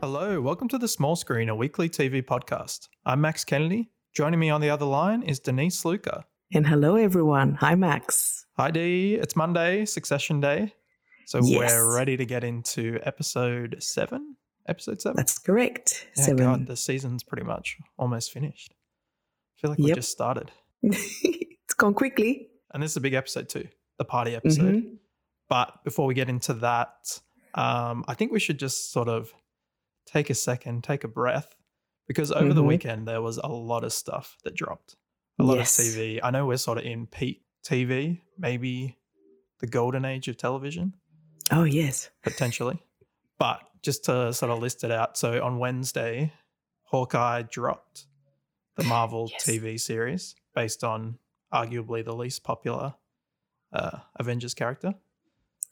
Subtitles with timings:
[0.00, 2.88] Hello, welcome to The Small Screen, a weekly TV podcast.
[3.04, 3.90] I'm Max Kennedy.
[4.14, 6.24] Joining me on the other line is Denise Luca.
[6.52, 7.54] And hello, everyone.
[7.56, 8.46] Hi, Max.
[8.56, 9.14] Hi, Dee.
[9.14, 10.74] It's Monday, Succession Day.
[11.26, 11.72] So Yes.
[11.72, 14.36] we're ready to get into episode seven.
[14.68, 15.16] Episode seven?
[15.16, 16.06] That's correct.
[16.16, 16.44] yeah, Seven.
[16.44, 18.74] God, the season's pretty much almost finished.
[19.56, 20.50] I feel like we just started.
[20.82, 22.48] It's gone quickly.
[22.72, 23.68] And this is a big episode too,
[23.98, 24.74] the party episode.
[24.74, 24.96] Mhm.
[25.48, 27.20] But before we get into that,
[27.54, 29.32] um, I think we should just sort of
[30.06, 31.54] take a second, take a breath,
[32.06, 32.68] because over the Mhm.
[32.68, 34.96] weekend there was a lot of stuff that dropped.
[35.38, 35.78] A lot Yes.
[35.78, 36.20] of TV.
[36.22, 38.98] I know we're sort of in peak TV, maybe
[39.60, 40.94] the golden age of television,
[41.50, 42.10] Oh, yes.
[42.22, 42.82] potentially.
[43.38, 45.16] but just to sort of list it out.
[45.16, 46.32] So on Wednesday,
[46.84, 48.06] Hawkeye dropped
[48.76, 49.44] the Marvel Yes.
[49.44, 51.18] TV series based on
[51.52, 52.94] arguably the least popular
[53.72, 54.94] uh, Avengers character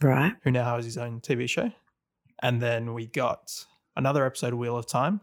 [0.00, 0.34] Right.
[0.42, 1.70] who now has his own TV show.
[2.42, 5.20] And then we got another episode of Wheel of Time,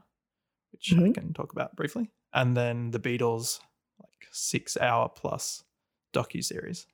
[0.72, 1.14] which I Mhm.
[1.16, 2.11] can talk about briefly.
[2.33, 3.59] And then the Beatles,
[3.99, 5.64] like six hour plus
[6.14, 6.86] docu series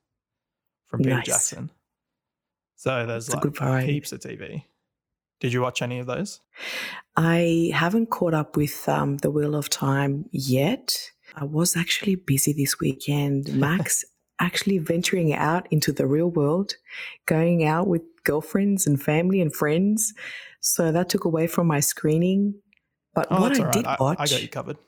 [0.86, 1.26] from Peter Nice.
[1.26, 1.70] Jackson.
[2.76, 4.64] So there's good like heaps of TV.
[5.40, 6.40] Did you watch any of those?
[7.16, 11.10] I haven't caught up with um, The Wheel of Time yet.
[11.36, 13.52] I was actually busy this weekend.
[13.58, 14.04] Max
[14.40, 16.74] actually venturing out into the real world,
[17.26, 20.12] going out with girlfriends and family and friends.
[20.60, 22.54] So that took away from my screening.
[23.14, 23.72] But Oh, what I right.
[23.72, 24.18] did I, watch.
[24.18, 24.76] I got you covered.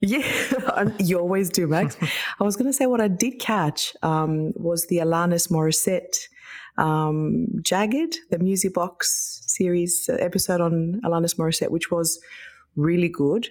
[0.00, 1.96] Yeah, you always do, Max.
[2.40, 6.16] I was going to say what I did catch um, was the Alanis Morissette
[6.76, 12.20] um, Jagged, the Music Box series uh, episode on Alanis Morissette, which was
[12.76, 13.48] really good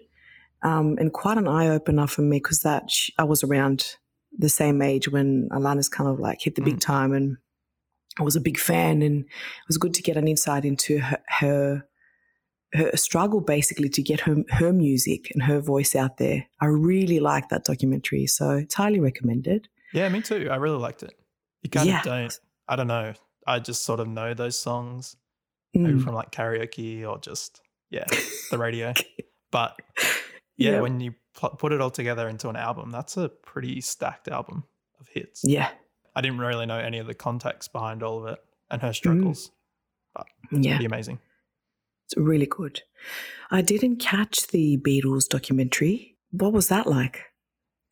[0.64, 3.96] um, and quite an eye opener for me because that sh- I was around
[4.38, 6.82] the same age when Alanis kind of like hit the big Mm.
[6.82, 7.38] time, and
[8.20, 11.22] I was a big fan, and it was good to get an insight into her.
[11.40, 11.88] her
[12.76, 16.48] her struggle basically to get her her music and her voice out there.
[16.60, 19.68] I really like that documentary, so it's highly recommended.
[19.94, 20.48] yeah, me too.
[20.50, 21.14] I really liked it.
[21.62, 22.00] You kind Yeah.
[22.00, 23.14] of don't, I don't know.
[23.46, 25.16] I just sort of know those songs
[25.76, 26.04] maybe Mm.
[26.04, 27.62] from like karaoke or just,
[27.92, 28.06] yeah,
[28.50, 28.92] the radio.
[29.52, 29.80] But
[30.58, 30.82] yeah, Yep.
[30.82, 34.64] when you put it all together into an album, that's a pretty stacked album
[35.00, 35.42] of hits.
[35.44, 35.72] yeah,
[36.16, 39.52] I didn't really know any of the context behind all of it and her struggles.
[40.16, 41.20] yeah, It's Pretty amazing.
[42.06, 42.82] it's really good.
[43.50, 46.18] I didn't catch the Beatles documentary.
[46.32, 47.24] What was that like?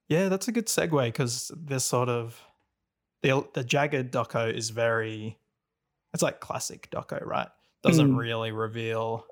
[0.08, 2.40] Yeah, that's a good segue because there's sort of
[3.24, 5.38] the the jagged doco is very
[6.14, 7.48] it's like classic doco, right?
[7.84, 8.18] Doesn't Mm.
[8.18, 9.26] really reveal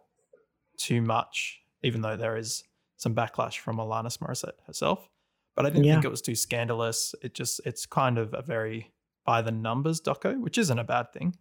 [0.77, 2.63] too much, even though there is
[2.99, 5.09] some backlash from Alanis Morissette herself.
[5.55, 7.15] But I didn't think it was too scandalous.
[7.23, 8.91] It just it's kind of a very
[9.25, 11.35] by the numbers doco, which isn't a bad thing.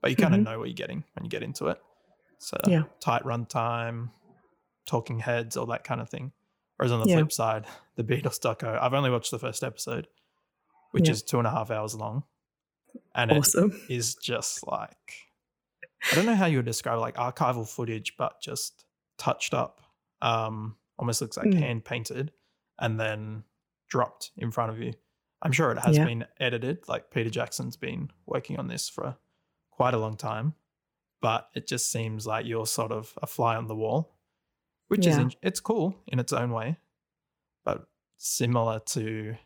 [0.00, 0.38] But you kind Mhm.
[0.38, 1.82] of know what you're getting when you get into it.
[2.38, 2.84] So Yeah.
[3.00, 4.10] tight runtime,
[4.86, 6.32] talking heads, all that kind of thing.
[6.76, 7.16] Whereas on the Yeah.
[7.16, 10.08] flip side, the Beatles doco, I've only watched the first episode,
[10.92, 11.12] which Yeah.
[11.12, 12.24] is two and a half hours long.
[13.14, 13.72] And it Awesome.
[13.88, 15.24] is just like
[16.12, 18.86] I don't know how you would describe it, like archival footage, but just
[19.18, 19.80] touched up.
[20.22, 21.58] Um, almost looks like Mm.
[21.58, 22.32] hand painted
[22.78, 23.44] and then
[23.88, 24.92] dropped in front of you.
[25.42, 26.04] I'm sure it has Yeah.
[26.04, 26.88] been edited.
[26.88, 29.16] Like Peter Jackson's been working on this for
[29.70, 30.54] quite a long time,
[31.20, 34.18] but it just seems like you're sort of a fly on the wall,
[34.88, 36.78] which is in, it's cool in its own way,
[37.64, 39.36] but similar to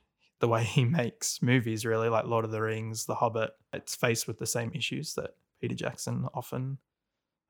[0.41, 3.51] the way he makes movies, really like Lord of the Rings, The Hobbit.
[3.73, 6.79] It's faced with the same issues that Peter Jackson often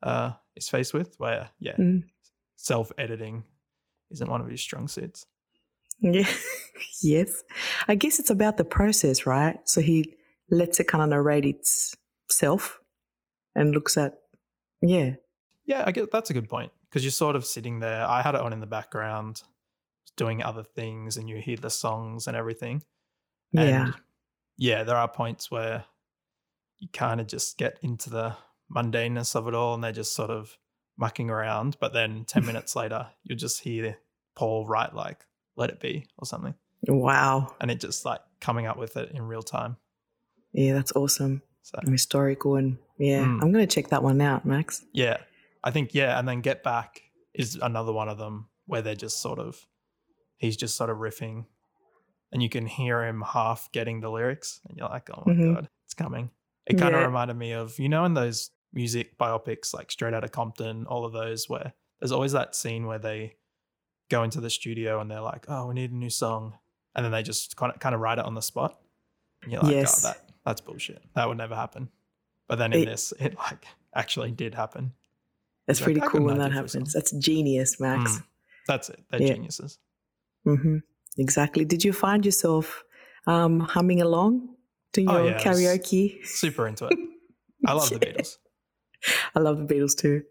[0.02, 2.02] uh, is faced with, where yeah, Mm.
[2.56, 3.44] self editing
[4.12, 5.26] isn't one of his strong suits.
[6.00, 6.28] Yeah.
[7.02, 7.42] yes.
[7.88, 9.58] I guess it's about the process, right?
[9.64, 10.14] So he
[10.50, 12.80] lets it kind of narrate itself
[13.54, 14.14] and looks at,
[14.80, 15.14] yeah.
[15.64, 18.04] Yeah, I guess that's a good point because you're sort of sitting there.
[18.06, 19.42] I had it on in the background,
[20.16, 22.82] doing other things, and you hear the songs and everything.
[23.52, 23.92] Yeah.
[24.58, 25.84] Yeah, there are points where
[26.78, 28.36] you kind of just get into the
[28.74, 30.58] mundaneness of it all, and they're just sort of
[30.96, 31.76] mucking around.
[31.80, 33.98] But then ten minutes later, you'll just hear
[34.34, 35.24] Paul write like
[35.56, 36.54] "Let It Be" or something,
[36.88, 37.54] Wow.
[37.60, 39.76] and it just like coming up with it in real time.
[40.52, 41.42] Yeah, that's awesome.
[41.62, 43.42] So Historical and yeah, Mm.
[43.42, 44.84] I'm going to check that one out, Max.
[44.92, 45.18] Yeah,
[45.64, 47.00] I think yeah, and then Get Back
[47.34, 49.66] is another one of them where they're just sort of
[50.36, 51.46] he's just sort of riffing,
[52.32, 55.54] and you can hear him half getting the lyrics, and you're like, oh my Mhm.
[55.54, 56.30] god, it's coming.
[56.66, 57.06] It kind of Yeah.
[57.06, 61.12] reminded me of you know in those music biopics like Straight Outta Compton, all of
[61.12, 63.36] those where there's always that scene where they
[64.10, 66.54] go into the studio and they're like, oh, we need a new song,
[66.94, 68.78] and then they just kind of kind of write it on the spot.
[69.42, 70.04] And you're like, Yes.
[70.04, 71.02] oh, that that's bullshit.
[71.14, 71.88] That would never happen.
[72.48, 73.64] But then in It- this, it like
[73.94, 74.92] actually did happen.
[75.66, 76.92] That's Like, pretty got cool when that happens.
[76.92, 78.10] That's genius, Max.
[78.18, 78.24] Mm.
[78.66, 79.00] That's it.
[79.10, 79.34] They're Yeah.
[79.34, 79.78] geniuses.
[80.44, 80.78] hmm
[81.18, 81.64] Exactly.
[81.64, 82.82] Did you find yourself
[83.28, 84.56] um, humming along
[84.94, 86.26] to Oh, your yeah, karaoke?
[86.26, 86.98] Super into it.
[87.66, 88.38] I love the Beatles.
[89.34, 90.22] I love the Beatles too.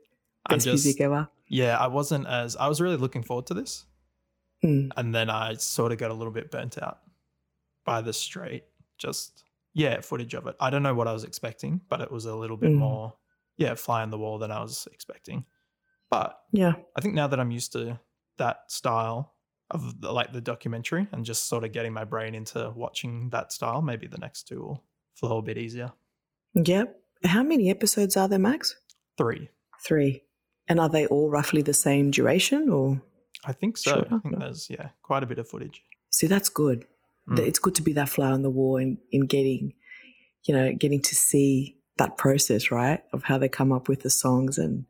[0.49, 1.29] Best just music ever.
[1.47, 1.77] yeah.
[1.77, 3.85] I wasn't as I was really looking forward to this,
[4.63, 4.91] Mm.
[4.97, 6.99] and then I sort of got a little bit burnt out
[7.85, 8.65] by the straight
[8.97, 10.55] just yeah footage of it.
[10.59, 12.75] I don't know what I was expecting, but it was a little bit Mm.
[12.77, 13.13] more
[13.57, 15.45] yeah fly on the wall than I was expecting.
[16.09, 16.73] But Yeah.
[16.95, 17.99] I think now that I'm used to
[18.37, 19.33] that style
[19.69, 23.51] of the, like the documentary and just sort of getting my brain into watching that
[23.53, 24.83] style, maybe the next two will
[25.15, 25.91] flow a bit easier.
[26.53, 27.00] Yep.
[27.23, 28.75] How many episodes are there, Max?
[29.17, 29.49] Three,
[29.85, 30.23] Three.
[30.67, 33.01] And are they all roughly the same duration or?
[33.45, 33.91] I think so.
[33.91, 34.05] Sure.
[34.11, 35.81] I think there's yeah quite a bit of footage.
[36.11, 36.85] See, that's good.
[37.29, 37.39] Mm.
[37.39, 39.73] It's good to be that fly on the wall in, in getting,
[40.45, 43.03] you know, getting to see that process, right?
[43.13, 44.85] Of how they come up with the songs and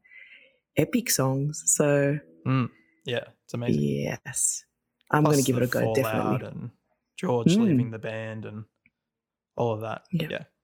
[0.77, 1.63] epic songs.
[1.66, 2.19] So,
[3.06, 3.81] Yeah, it's amazing.
[3.84, 4.63] yes.
[5.10, 6.48] I'm going to give it a go, definitely.
[6.48, 6.69] And
[7.18, 7.63] George Mm.
[7.66, 8.66] leaving the band and
[9.57, 10.04] all of that.
[10.12, 10.27] Yeah.
[10.30, 10.61] Yeah, it's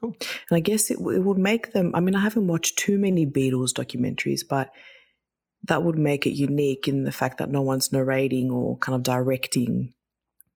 [0.00, 0.16] cool.
[0.50, 3.26] And I guess it, it would make them, I mean, I haven't watched too many
[3.26, 4.70] Beatles documentaries, but
[5.64, 9.02] that would make it unique in the fact that no one's narrating or kind of
[9.02, 9.94] directing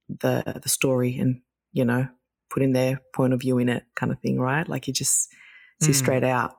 [0.09, 1.41] the the story and,
[1.73, 2.09] you know,
[2.51, 4.69] putting their point of view in it kind of thing, right?
[4.69, 5.29] Like you just
[5.83, 5.95] see Mm.
[5.95, 6.57] straight out.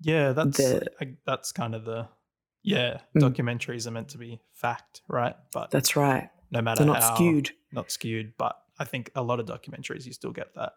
[0.00, 2.08] Yeah, that's The- I, that's kind of the
[2.62, 2.98] yeah.
[3.16, 3.22] Mm.
[3.22, 5.34] Documentaries are meant to be fact, right?
[5.52, 6.28] But That's right.
[6.50, 7.50] no matter They're not how skewed.
[7.72, 10.72] not skewed, but I think a lot of documentaries you still get that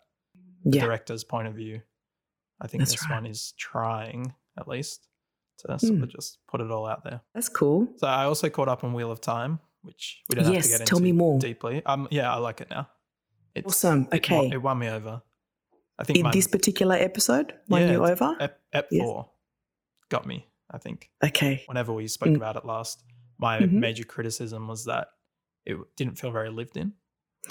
[0.65, 0.85] Yeah.
[0.85, 1.81] director's point of view.
[2.61, 3.15] I think That's this right.
[3.21, 5.07] one is trying at least
[5.59, 6.03] to sort Mm.
[6.03, 7.21] of just put it all out there.
[7.33, 7.87] That's cool.
[7.97, 10.85] So I also caught up on Wheel of Time, which we don't have to get
[10.87, 11.39] tell into me more.
[11.39, 11.83] deeply.
[11.85, 12.89] Um, yeah, I like it now.
[13.55, 14.07] It's, Awesome.
[14.13, 14.49] Okay.
[14.51, 15.21] it won me over.
[15.99, 18.35] I think In my, this particular episode, won Yeah, you over?
[18.39, 19.01] ep, ep Yes.
[19.03, 19.31] four
[20.09, 20.47] got me.
[20.71, 21.63] I think Okay.
[21.67, 22.37] whenever we spoke Mm.
[22.37, 23.03] about it last,
[23.37, 23.73] my Mhm.
[23.73, 25.09] major criticism was that
[25.65, 26.93] it didn't feel very lived in,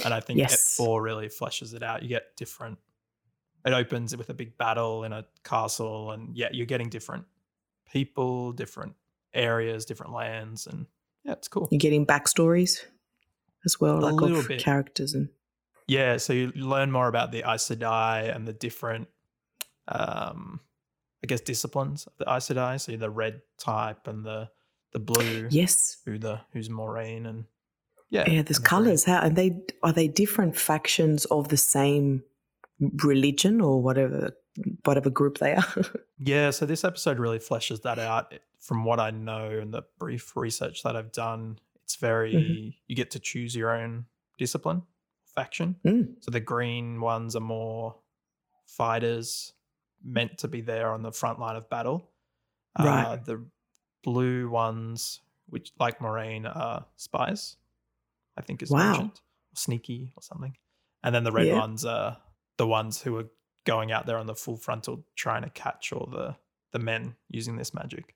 [0.05, 2.03] and I think ep four really fleshes it out.
[2.03, 2.79] You get different.
[3.65, 7.25] It opens with a big battle in a castle, and yeah, you're getting different
[7.93, 8.95] people, different
[9.35, 10.87] areas, different lands, and
[11.25, 11.69] yeah, it's cool.
[11.71, 12.83] You're getting backstories
[13.65, 14.61] as well, A like little of bit.
[14.61, 15.29] characters and
[15.87, 19.09] Yeah, so you learn more about the Aes Sedai and the different,
[19.89, 20.61] um,
[21.23, 22.81] I guess, disciplines of the Aes Sedai.
[22.81, 24.51] So the red type and the
[24.93, 25.99] the blue, yes.
[26.05, 27.45] who the who's Moiraine and
[28.11, 28.69] yeah, Yeah, there's and the green.
[28.85, 29.05] colors.
[29.05, 32.25] How are they are they different factions of the same
[33.03, 34.37] religion or whatever
[34.85, 35.65] whatever group they are?
[36.25, 38.33] Yeah, so this episode really fleshes that out.
[38.61, 42.69] From what I know and the brief research that I've done, it's very Mm-hmm.
[42.87, 44.05] you get to choose your own
[44.39, 44.83] discipline
[45.35, 45.77] faction.
[45.85, 46.15] Mm.
[46.21, 47.97] So the green ones are more
[48.67, 49.53] fighters
[50.05, 52.11] meant to be there on the front line of battle.
[52.79, 53.25] Uh, Right.
[53.25, 53.45] the
[54.05, 57.57] blue ones, which like Moiraine, are spies.
[58.37, 58.79] I think is Wow.
[58.93, 59.11] mentioned,
[59.53, 60.57] or sneaky or something.
[61.03, 61.59] And then the red Yeah.
[61.59, 62.19] ones are
[62.63, 63.29] the ones who are
[63.67, 66.37] going out there on the full frontal trying to catch all the
[66.71, 68.15] the men using this magic.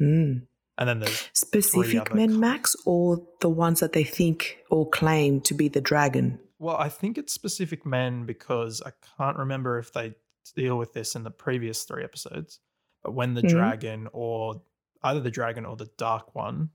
[0.00, 0.46] Mm.
[0.78, 5.52] And then there's Specific men, Max, or the ones that they think or claim to
[5.52, 6.38] be the dragon?
[6.60, 10.14] Well, I think it's specific men because I can't remember if they
[10.54, 12.60] deal with this in the previous three episodes.
[13.02, 13.50] But when the Mhm.
[13.50, 14.62] dragon or
[15.02, 16.70] either the dragon or the dark one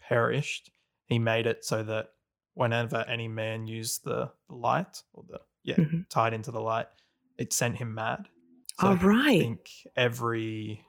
[0.00, 0.72] perished,
[1.06, 2.14] he made it so that
[2.54, 6.08] whenever any man used the light or the yeah, Mhm.
[6.08, 6.86] tied into the light,
[7.38, 8.28] it sent him mad.
[8.80, 10.84] So All I think every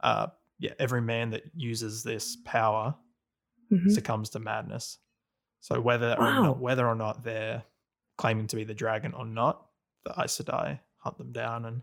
[0.00, 2.96] uh yeah, every man that uses this power
[3.72, 3.90] Mhm.
[3.92, 4.98] succumbs to madness.
[5.60, 7.64] So whether or not, whether or not they're
[8.16, 9.66] claiming to be the dragon or not,
[10.04, 11.82] the Aes Sedai hunt them down and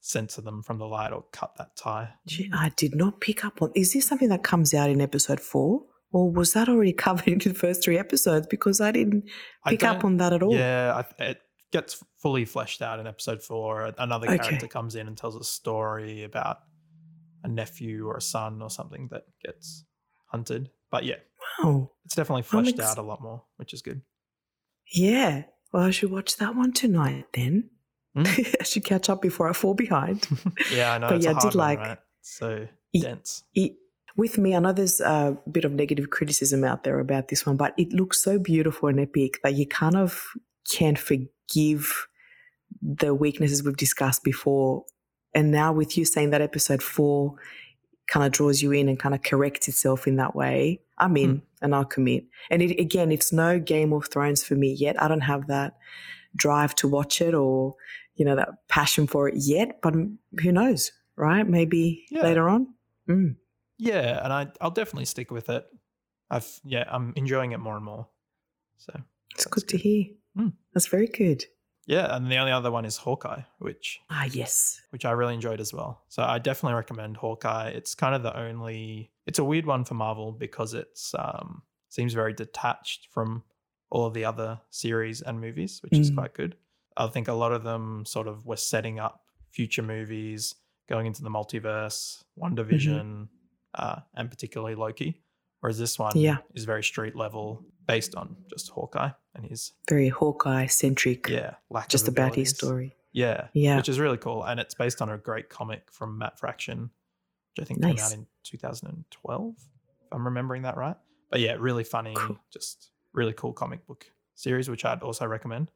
[0.00, 2.14] censor them from the light or cut that tie.
[2.26, 3.72] Gee, I did not pick up on.
[3.74, 7.38] Is this something that comes out in episode four, or was that already covered in
[7.38, 8.46] the first three episodes?
[8.46, 9.24] Because I didn't
[9.64, 10.54] I pick up on that at all.
[10.54, 11.40] Yeah, I, it
[11.74, 13.92] gets fully fleshed out in episode four.
[13.98, 14.38] Another Okay.
[14.38, 16.58] character comes in and tells a story about
[17.42, 19.84] a nephew or a son or something that gets
[20.26, 20.70] hunted.
[20.90, 21.16] But yeah,
[21.62, 21.90] Wow.
[22.04, 24.00] it's definitely fleshed ex- out a lot more, which is good.
[24.92, 25.44] Yeah.
[25.72, 27.70] Well, I should watch that one tonight then.
[28.16, 28.56] Mm.
[28.60, 30.26] I should catch up before I fall behind.
[30.72, 31.08] yeah, I know.
[31.08, 31.98] But it's yeah, I did one, like- right?
[32.22, 33.42] So Ye- dense.
[33.54, 33.72] it,
[34.16, 37.56] with me, I know there's a bit of negative criticism out there about this one,
[37.56, 40.22] but it looks so beautiful and epic that you kind of
[40.72, 40.94] can
[41.48, 42.06] forgive
[42.82, 44.84] the weaknesses we've discussed before.
[45.34, 47.34] And now, with you saying that episode four
[48.06, 51.42] kind of draws you in and kind of corrects itself in that way, I'm in.
[51.62, 52.24] and I'll commit.
[52.50, 55.00] And it, again, it's no Game of Thrones for me yet.
[55.02, 55.76] I don't have that
[56.36, 57.74] drive to watch it or,
[58.16, 61.46] you know, that passion for it yet, but who knows, right?
[61.48, 62.22] Maybe Yeah.
[62.22, 62.68] later on.
[63.08, 63.36] Mm.
[63.78, 65.64] Yeah, and I I'll definitely stick with it.
[66.30, 68.06] I've yeah, I'm enjoying it more and more.
[68.76, 68.92] So
[69.30, 70.04] It's That's good to hear.
[70.36, 70.52] Mm.
[70.72, 71.44] That's very good.
[71.86, 74.80] yeah, and the only other one is Hawkeye, which Ah, yes.
[74.90, 76.02] which I really enjoyed as well.
[76.08, 77.68] So I definitely recommend Hawkeye.
[77.70, 82.12] It's kind of the only it's a weird one for Marvel because it's um seems
[82.14, 83.44] very detached from
[83.90, 86.14] all of the other series and movies, which is Mm.
[86.16, 86.56] quite good.
[86.96, 89.20] I think a lot of them sort of were setting up
[89.52, 90.54] future movies,
[90.88, 93.28] going into the multiverse, WandaVision,
[93.74, 95.22] uh, and particularly Loki.
[95.64, 96.36] Whereas this one Yeah.
[96.52, 101.26] is very street level, based on just Hawkeye and his Very Hawkeye centric.
[101.26, 102.94] yeah lack Just about his story.
[103.12, 103.78] Yeah, Yeah.
[103.78, 106.90] which is really cool, and it's based on a great comic from Matt Fraction,
[107.56, 110.96] which I think came out in 2012, if I'm remembering that right.
[111.30, 112.38] But yeah, really funny, Cool.
[112.50, 114.04] just really cool comic book
[114.34, 115.70] series, which I'd also recommend.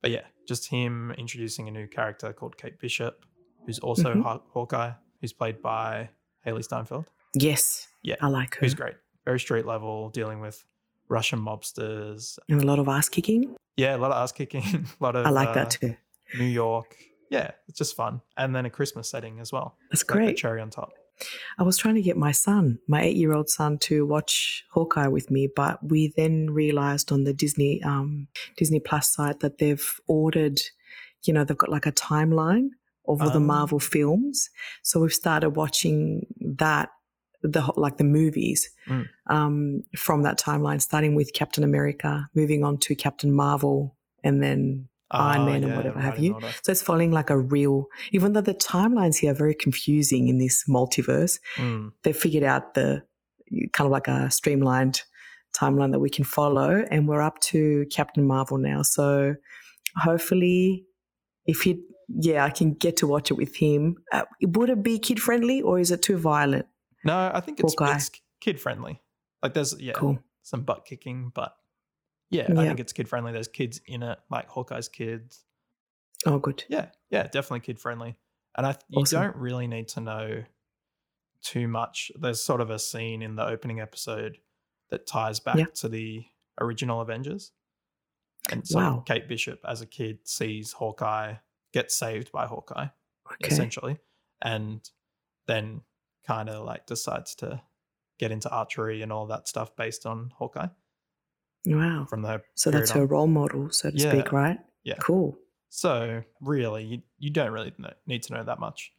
[0.00, 3.26] But yeah, just him introducing a new character called Kate Bishop,
[3.66, 4.22] who's also Mhm.
[4.22, 6.08] Haw- Hawkeye, who's played by
[6.46, 7.88] Hailee Steinfeld, Yes.
[8.00, 8.16] Yeah.
[8.22, 8.60] I like her.
[8.60, 8.94] who's great,
[9.24, 10.64] very street level, dealing with
[11.08, 12.38] Russian mobsters.
[12.48, 13.54] And a lot of ass kicking.
[13.76, 14.62] Yeah, a lot of ass kicking,
[15.00, 15.96] a lot of I like uh, that too.
[16.38, 16.96] New York.
[17.30, 18.20] Yeah, it's just fun.
[18.36, 19.76] And then a Christmas setting as well.
[19.90, 20.36] That's great.
[20.36, 20.92] cherry on top.
[21.58, 25.06] I was trying to get my son, my eight year old son, to watch Hawkeye
[25.08, 28.26] with me, but we then realized on the Disney um,
[28.56, 30.60] Disney Plus site that they've ordered,
[31.22, 32.70] you know, they've got like a timeline
[33.08, 33.40] of all the Oh.
[33.40, 34.50] Marvel films.
[34.82, 36.90] So we've started watching that,
[37.48, 39.06] the like the movies Mm.
[39.28, 44.88] um, from that timeline, starting with Captain America, moving on to Captain Marvel, and then
[45.10, 46.34] Iron Ah, Man and whatever have you.
[46.34, 46.50] order.
[46.62, 50.38] So it's following like a real, even though the timelines here are very confusing in
[50.38, 53.02] this multiverse, Mm, they figured out the
[53.72, 55.02] kind of like a streamlined
[55.54, 56.84] timeline that we can follow.
[56.90, 58.82] And we're up to Captain Marvel now.
[58.82, 59.36] So
[59.96, 60.84] hopefully,
[61.46, 63.96] if he, yeah, I can get to watch it with him.
[64.12, 66.66] Uh, would it be kid friendly or is it too violent?
[67.04, 69.00] No, I think it's, it's kid friendly.
[69.42, 70.18] Like there's yeah, Cool.
[70.42, 71.54] some butt kicking, but
[72.30, 73.32] yeah, I think it's kid friendly.
[73.32, 75.44] There's kids in it, like Hawkeye's kids.
[76.26, 76.64] Oh, good.
[76.68, 78.16] Yeah, yeah, definitely kid friendly.
[78.56, 79.22] And I you Awesome.
[79.22, 80.44] don't really need to know
[81.42, 82.10] too much.
[82.18, 84.38] There's sort of a scene in the opening episode
[84.90, 85.66] that ties back Yeah.
[85.76, 86.24] to the
[86.60, 87.52] original Avengers.
[88.50, 89.02] And so Wow.
[89.06, 91.34] Kate Bishop as a kid sees Hawkeye
[91.72, 92.86] get saved by Hawkeye,
[93.32, 93.48] Okay.
[93.52, 93.98] essentially,
[94.42, 94.88] and
[95.46, 95.82] then
[96.26, 97.60] kind of like decides to
[98.18, 100.68] get into archery and all that stuff based on Hawkeye
[101.66, 102.06] Wow.
[102.08, 102.98] from the So that's on.
[102.98, 104.58] her role model, so to speak, right?
[104.84, 104.96] Yeah.
[105.00, 105.36] Cool.
[105.70, 108.92] So really, you, you don't really know, need to know that much.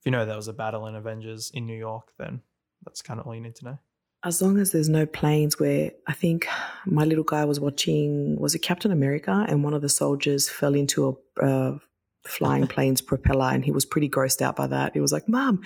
[0.00, 2.42] If you know there was a battle in Avengers in New York, then
[2.84, 3.78] that's kind of all you need to know.
[4.24, 6.46] As long as there's no planes where I think
[6.84, 9.46] my little guy was watching, was it Captain America?
[9.48, 11.78] And one of the soldiers fell into a uh,
[12.26, 14.92] flying plane's propeller and he was pretty grossed out by that.
[14.94, 15.62] He was like, Mom,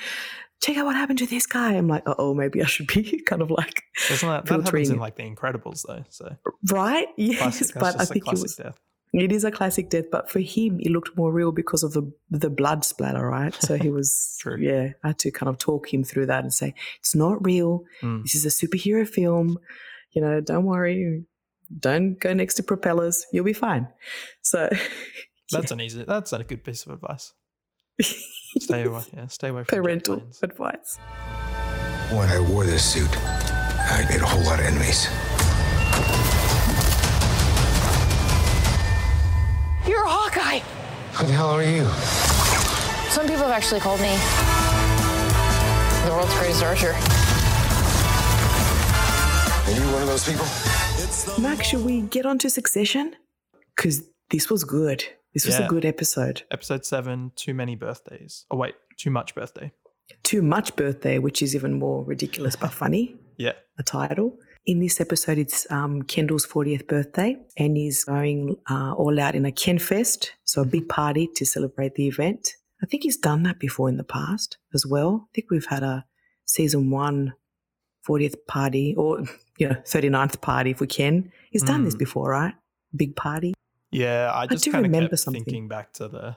[0.62, 1.74] check out what happened to this guy.
[1.74, 4.98] I'm like, oh, maybe I should be kind of like, Doesn't that, that happens in
[4.98, 6.04] like The Incredibles though?
[6.08, 6.36] So
[6.70, 7.08] right?
[7.16, 8.78] Yes, classic, but I think it was, death.
[9.12, 12.10] it is a classic death, but for him, it looked more real because of the
[12.30, 13.54] the blood splatter, right?
[13.54, 14.56] So he was, True.
[14.58, 17.84] yeah, I had to kind of talk him through that and say, it's not real.
[18.00, 18.22] Mm.
[18.22, 19.58] This is a superhero film.
[20.12, 21.24] You know, don't worry.
[21.78, 23.26] Don't go next to propellers.
[23.32, 23.88] You'll be fine.
[24.42, 24.68] So
[25.50, 26.04] That's an easy.
[26.04, 27.32] That's a good piece of advice.
[28.58, 29.02] Stay away.
[29.14, 30.98] Yeah, stay away from jet parental advice.
[32.10, 35.08] When I wore this suit, I made a whole lot of enemies.
[39.86, 40.60] You're a Hawkeye!
[41.14, 41.84] Who the hell are you?
[43.10, 44.16] Some people have actually called me
[46.04, 46.92] the world's greatest archer.
[49.66, 50.46] Are you one of those people?
[51.42, 53.16] Max, should we get on to Succession?
[53.74, 55.04] Because this was good.
[55.34, 55.66] This was Yeah.
[55.66, 56.42] a good episode.
[56.50, 57.32] Episode seven.
[57.36, 58.44] Too many birthdays.
[58.50, 59.72] Oh wait, too much birthday.
[60.22, 63.16] Too much birthday, which is even more ridiculous but funny.
[63.38, 63.52] Yeah.
[63.78, 64.38] a title.
[64.66, 69.44] In this episode, it's um, Kendall's 40th birthday, and he's going uh, all out in
[69.46, 72.50] a Ken Fest, so a big party to celebrate the event.
[72.82, 75.26] I think he's done that before in the past as well.
[75.28, 76.04] I think we've had a
[76.44, 77.32] season one
[78.08, 79.20] 40th party, or
[79.58, 81.32] you know, 39th party if we can.
[81.50, 82.00] He's done this Mm.
[82.00, 82.54] before, right?
[82.94, 83.54] Big party.
[83.92, 85.44] Yeah, I just kind of remember kept something.
[85.44, 86.36] thinking back to the,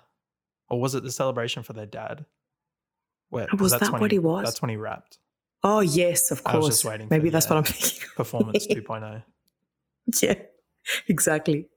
[0.69, 2.25] or was it the celebration for their dad?
[3.29, 4.45] Where 'cause Was that what he was?
[4.45, 5.17] That's when he rapped.
[5.63, 6.53] Oh yes, of course.
[6.53, 8.07] I was just waiting Maybe the, that's uh, what I'm thinking.
[8.15, 8.73] Performance oh.
[8.75, 9.23] 2.0.
[10.21, 10.35] Yeah,
[11.07, 11.67] exactly.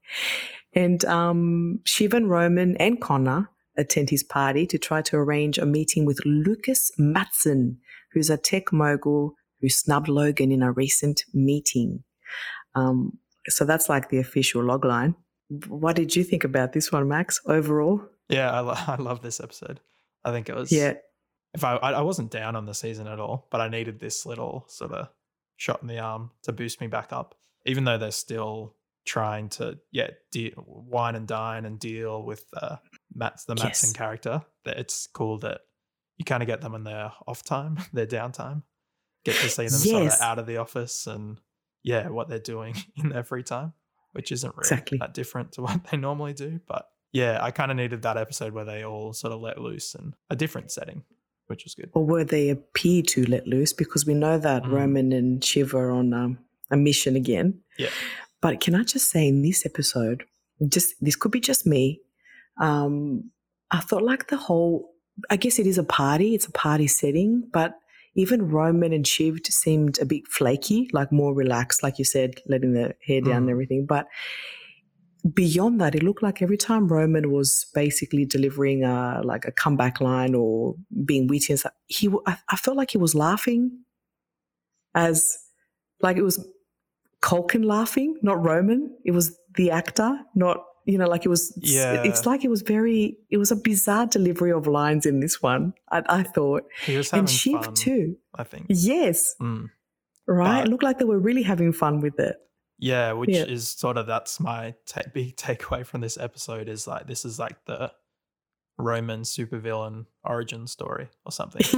[0.74, 6.04] And um, Shivan, Roman, and Connor attend his party to try to arrange a meeting
[6.04, 7.78] with Lukas Matsson,
[8.12, 12.04] who's a tech mogul who snubbed Logan in a recent meeting.
[12.74, 15.14] Um, so that's like the official logline.
[15.66, 17.40] What did you think about this one, Max?
[17.46, 19.80] Overall, Yeah, I, lo- I love this episode.
[20.24, 20.70] I think it was.
[20.72, 20.94] yeah,
[21.54, 24.64] If I, I wasn't down on the season at all, but I needed this little
[24.68, 25.08] sort of
[25.56, 27.34] shot in the arm to boost me back up.
[27.66, 28.74] Even though they're still
[29.06, 32.76] trying to yeah de- wine and dine and deal with uh,
[33.14, 33.96] Matt's the Matsson Yes.
[33.96, 35.62] character, that it's cool that
[36.18, 38.62] you kind of get them in their off time, their downtime,
[39.24, 41.40] get to see them sort of out of the office and
[41.82, 43.72] yeah what they're doing in their free time,
[44.12, 44.98] which isn't really Exactly.
[44.98, 46.86] that different to what they normally do, but.
[47.10, 50.12] Yeah, I kind of needed that episode where they all sort of let loose in
[50.28, 51.04] a different setting,
[51.46, 51.88] which was good.
[51.94, 53.72] or were they appear to let loose?
[53.72, 54.72] Because we know that Mm.
[54.72, 56.38] Roman and Shiv are on um,
[56.70, 57.60] a mission again.
[57.78, 57.88] Yeah.
[58.42, 60.24] But can I just say in this episode,
[60.68, 62.00] just this could be just me.
[62.60, 63.30] Um,
[63.70, 64.90] I thought like the whole,
[65.30, 67.72] I guess it is a party, it's a party setting, but
[68.18, 72.72] even Roman and Shiv seemed a bit flaky, like more relaxed, like you said, letting
[72.72, 73.52] the hair down and Mm.
[73.52, 73.86] everything.
[73.86, 74.08] But
[75.32, 80.00] beyond that, it looked like every time Roman was basically delivering a, like a comeback
[80.00, 83.84] line or being witty and stuff, he, I, I felt like he was laughing
[84.96, 85.38] as
[86.00, 86.44] like it was
[87.22, 88.96] Culkin laughing, not Roman.
[89.04, 91.52] It was the actor, not you know, like it was.
[91.62, 92.02] Yeah.
[92.02, 93.18] it's like it was very.
[93.30, 95.74] It was a bizarre delivery of lines in this one.
[95.92, 98.16] I, I thought, He was having and Shiv fun, too.
[98.34, 98.66] I think.
[98.70, 99.66] Yes, Mm.
[100.26, 100.60] right.
[100.62, 102.36] But- it looked like they were really having fun with it.
[102.80, 103.44] Yeah, which Yeah.
[103.44, 107.38] is sort of that's my ta- big takeaway from this episode is like this is
[107.38, 107.92] like the
[108.78, 111.62] Roman supervillain origin story or something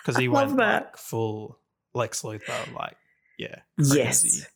[0.00, 1.58] because he went like full
[1.92, 2.96] Lex Luthor, like
[3.36, 4.46] yeah, Yes.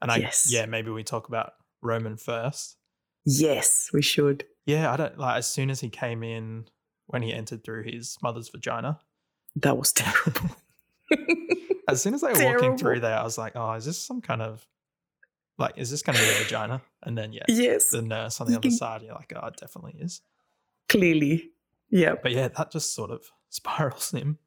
[0.00, 0.48] And I Yes.
[0.50, 1.52] yeah maybe we talk about
[1.82, 2.77] Roman first.
[3.30, 4.44] Yes, we should.
[4.64, 6.66] Yeah, I don't like as soon as he came in
[7.06, 9.00] when he entered through his mother's vagina.
[9.56, 10.50] That was terrible.
[11.88, 14.20] As soon as they were walking through there, I was like, oh, is this some
[14.20, 14.66] kind of
[15.58, 16.82] like is this going to be a vagina?
[17.02, 19.46] And then yeah, yes, the nurse on the You other can- side, you're like, oh,
[19.46, 20.20] it definitely is.
[20.88, 21.50] clearly.
[21.90, 22.14] Yeah.
[22.22, 24.38] But yeah, that just sort of spirals him.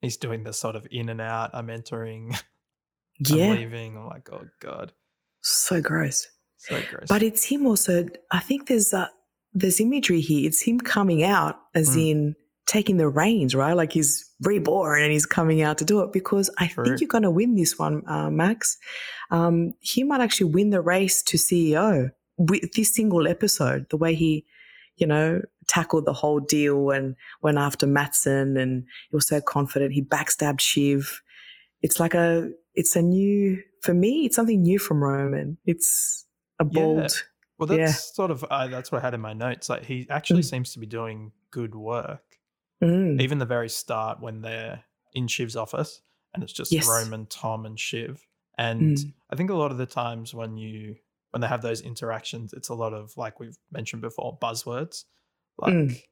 [0.00, 1.50] He's doing this sort of in and out.
[1.52, 3.50] I'm entering, I'm Yeah.
[3.50, 3.96] leaving.
[3.96, 4.92] I'm like, oh god,
[5.40, 6.28] So gross.
[6.58, 7.06] So gross.
[7.08, 8.06] But it's him also.
[8.30, 9.08] I think there's uh,
[9.54, 10.46] there's imagery here.
[10.46, 12.10] It's him coming out as Mm.
[12.10, 13.72] in taking the reins, right?
[13.72, 16.84] Like he's reborn and he's coming out to do it because I True.
[16.84, 18.76] think you're going to win this one, uh, Max.
[19.30, 23.86] Um, he might actually win the race to CEO with this single episode.
[23.88, 24.44] The way he,
[24.96, 29.94] you know, tackled the whole deal and went after Matsson and he was so confident.
[29.94, 31.22] He backstabbed Shiv.
[31.80, 34.26] It's like a, it's a new for me.
[34.26, 35.56] It's something new from Roman.
[35.64, 36.26] It's
[36.60, 37.08] a Yeah.
[37.58, 37.86] well, that's yeah.
[37.92, 39.68] sort of uh, that's what I had in my notes.
[39.68, 40.50] Like he actually Mm.
[40.50, 42.38] seems to be doing good work.
[42.82, 43.20] Mm.
[43.20, 46.00] Even the very start when they're in Shiv's office
[46.34, 46.86] and it's just Yes.
[46.88, 48.24] Roman, Tom, and Shiv.
[48.56, 49.12] And Mm.
[49.30, 50.96] I think a lot of the times when you
[51.30, 55.04] when they have those interactions, it's a lot of like we've mentioned before, buzzwords
[55.58, 56.02] like Mm.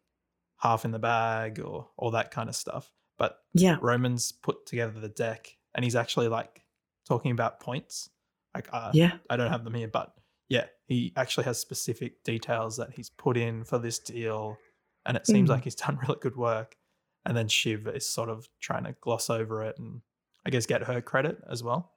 [0.58, 2.92] half in the bag or all that kind of stuff.
[3.18, 3.78] But Yeah.
[3.80, 6.64] Roman's put together the deck and he's actually like
[7.06, 8.10] talking about points.
[8.54, 9.18] Like uh, Yeah.
[9.30, 10.12] I don't have them here, but
[10.48, 14.56] yeah, he actually has specific details that he's put in for this deal,
[15.04, 15.52] and it seems Mm.
[15.52, 16.76] like he's done really good work.
[17.24, 20.00] And then Shiv is sort of trying to gloss over it and
[20.46, 21.92] I guess get her credit as well.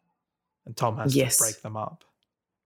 [0.66, 1.38] And Tom has Yes.
[1.38, 2.04] to break them up.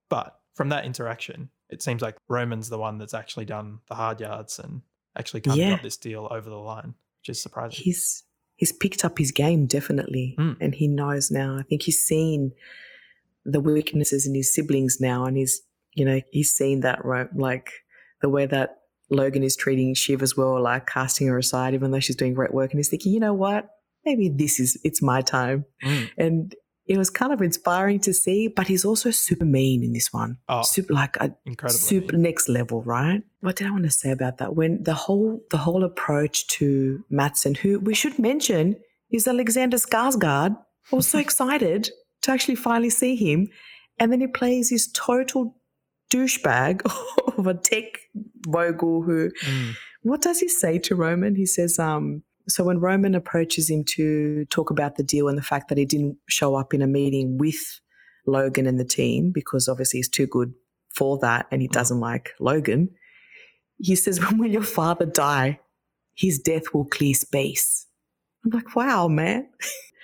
[0.08, 4.18] But from that interaction, it seems like Roman's the one that's actually done the hard
[4.20, 4.80] yards and
[5.14, 5.70] actually kind of Yeah.
[5.76, 7.82] got this deal over the line, which is surprising.
[7.84, 8.24] He's
[8.56, 10.56] he's picked up his game definitely, Mm.
[10.60, 11.58] and he knows now.
[11.58, 12.54] I think he's seen
[13.44, 15.60] the weaknesses in his siblings now, and he's
[15.94, 17.70] you know he's seen that right, like
[18.22, 18.76] the way that
[19.10, 22.54] Logan is treating Shiv as well, like casting her aside, even though she's doing great
[22.54, 23.68] work, and he's thinking, you know what,
[24.04, 26.10] maybe this is it's my time, Mm.
[26.18, 26.54] and
[26.86, 28.46] it was kind of inspiring to see.
[28.48, 31.78] But he's also super mean in this one, Oh, super like a incredibly.
[31.78, 33.22] super next level, right?
[33.40, 34.54] What did I want to say about that?
[34.54, 38.76] When the whole the whole approach to Matsson, who we should mention
[39.10, 40.56] is Alexander Skarsgård.
[40.92, 41.90] I was so excited
[42.22, 43.48] to actually finally see him,
[43.98, 45.56] and then he plays this total
[46.14, 46.82] douchebag
[47.38, 47.84] of a tech
[48.46, 49.74] mogul who Mm.
[50.02, 51.34] what does he say to Roman?
[51.34, 55.42] He says, um, so when Roman approaches him to talk about the deal and the
[55.42, 57.80] fact that he didn't show up in a meeting with
[58.26, 60.52] Logan and the team because obviously he's too good
[60.94, 62.90] for that and he doesn't like Logan,
[63.78, 65.60] he says, When will your father die?
[66.14, 67.86] His death will clear space.
[68.44, 69.48] I'm like, wow, man.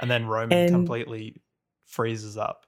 [0.01, 1.41] and then Roman And- completely
[1.87, 2.65] freezes up.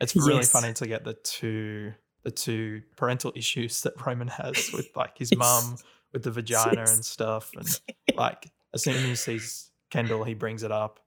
[0.00, 0.50] It's really Yes.
[0.52, 5.30] funny to get the two the two parental issues that Roman has with like his
[5.32, 5.38] Yes.
[5.38, 5.76] mum
[6.12, 6.94] with the vagina Yes.
[6.94, 7.66] and stuff, and
[8.16, 11.00] like as soon as he sees Kendall, he brings it up,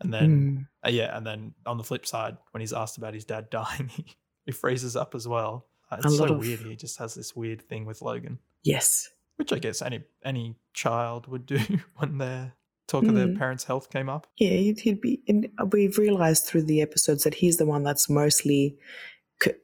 [0.00, 0.68] And then Mm.
[0.86, 3.88] uh, yeah, and then on the flip side, when he's asked about his dad dying,
[3.88, 4.04] he,
[4.46, 5.66] he freezes up as well.
[5.90, 6.60] Uh, It's so of- weird.
[6.60, 9.08] He just has this weird thing with Logan, Yes.
[9.36, 11.58] which I guess any any child would do
[11.96, 12.52] when their
[12.86, 13.38] talk of their Mm.
[13.38, 14.26] parents' health came up.
[14.38, 15.20] Yeah, he'd, he'd be.
[15.28, 18.78] And we've realized through the episodes that he's the one that's mostly,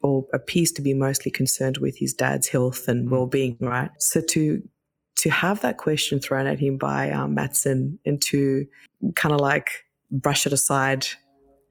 [0.03, 3.11] or appears to be mostly concerned with his dad's health and Mm.
[3.11, 3.91] well-being, right?
[3.99, 4.63] So to
[5.17, 8.67] to have that question thrown at him by um, Matsson and to
[9.15, 9.69] kind of like
[10.11, 11.07] brush it aside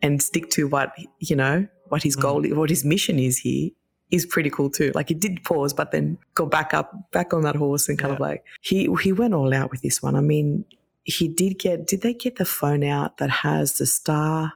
[0.02, 2.22] and stick to what you know what his Mm.
[2.22, 3.70] goal, what his mission is here.
[4.12, 4.92] Is pretty cool too.
[4.94, 8.14] Like he did pause, but then go back up, back on that horse, and kind
[8.14, 10.16] of like he he went all out with this one.
[10.16, 10.66] I mean,
[11.04, 14.54] he did get did they get the phone out that has the star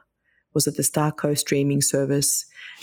[0.58, 2.30] was it the StarGo streaming service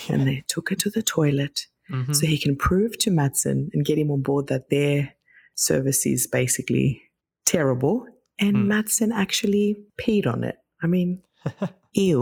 [0.10, 1.58] and they took it to the toilet
[1.92, 2.16] Mhm.
[2.18, 4.98] so he can prove to Matsson and get him on board that their
[5.56, 6.88] service is basically
[7.46, 7.96] terrible
[8.46, 8.68] and Hmm.
[8.74, 9.68] Matsson actually
[10.02, 11.10] peed on it i mean
[11.94, 12.22] ew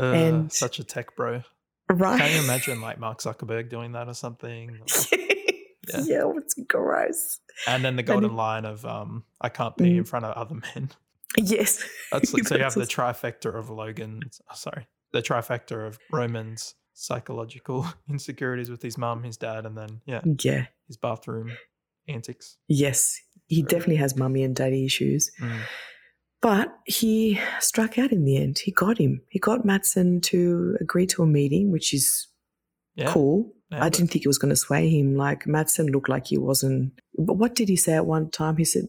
[0.00, 1.32] Uh, and- such a tech bro.
[2.04, 4.64] right Can you imagine like Mark Zuckerberg doing that or something?
[5.94, 6.02] Yeah.
[6.12, 7.20] yeah it's gross
[7.66, 10.08] And then the golden it- line of um, "I can't be in Mm.
[10.08, 10.90] front of other men."
[11.42, 14.40] Yes That's so you have the trifecta of Logan's.
[14.50, 20.00] oh, sorry, the trifecta of Roman's psychological insecurities with his mum, his dad, and then
[20.06, 21.52] yeah, yeah his bathroom
[22.08, 22.56] antics.
[22.68, 25.60] yes he definitely has mummy and daddy issues Mm.
[26.40, 28.60] But he struck out in the end.
[28.60, 29.22] He got him.
[29.28, 32.28] He got Matsson to agree to a meeting, which is
[32.94, 33.52] Yeah, cool.
[33.72, 35.16] yeah, I didn't think it was going to sway him.
[35.16, 36.92] Like Matsson looked like he wasn't.
[37.18, 38.56] But what did he say at one time?
[38.56, 38.84] He said,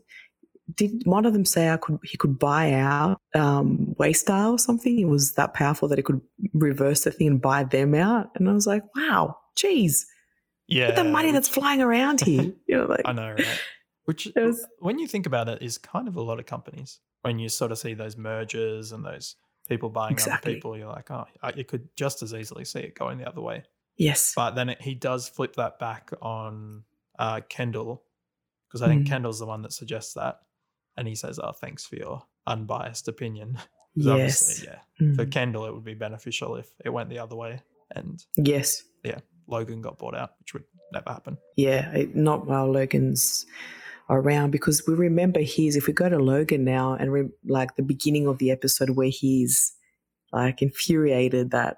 [0.76, 2.00] "Did one of them say I could?
[2.04, 5.00] He could buy out um, Waystar or something?
[5.00, 6.22] It was that powerful that he could
[6.54, 10.06] reverse the thing and buy them out." And I was like, "Wow, geez,
[10.68, 10.88] yeah.
[10.88, 13.62] look at the money that's flying around here." You know, like I know, right?
[14.06, 17.00] Which, It was- when you think about it, is kind of a lot of companies.
[17.22, 19.36] When you sort of see those mergers and those
[19.68, 20.54] people buying Exactly.
[20.54, 23.42] other people, you're like, oh, you could just as easily see it going the other
[23.42, 23.64] way.
[23.98, 26.84] yes, But then it, he does flip that back on
[27.20, 28.04] uh, Kendall
[28.68, 29.10] because I think Mm.
[29.10, 30.40] Kendall's the one that suggests that,
[31.00, 33.58] and he says, "Oh, thanks for your unbiased opinion."
[33.96, 34.80] yes, yeah.
[35.16, 35.32] For Mm.
[35.32, 37.62] Kendall, it would be beneficial if it went the other way,
[37.96, 38.84] and yes.
[39.04, 41.38] Yeah, Logan got bought out, which would never happen.
[41.56, 43.46] Yeah, it, not while Logan's
[44.10, 45.76] around because we remember his.
[45.76, 49.10] If we go to Logan now and re, like the beginning of the episode where
[49.10, 49.74] he's
[50.34, 51.78] like infuriated that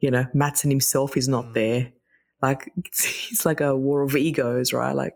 [0.00, 1.54] you know Matsson himself is not Mm.
[1.54, 1.92] there.
[2.42, 4.94] Like it's, it's like a war of egos, right?
[4.94, 5.14] Like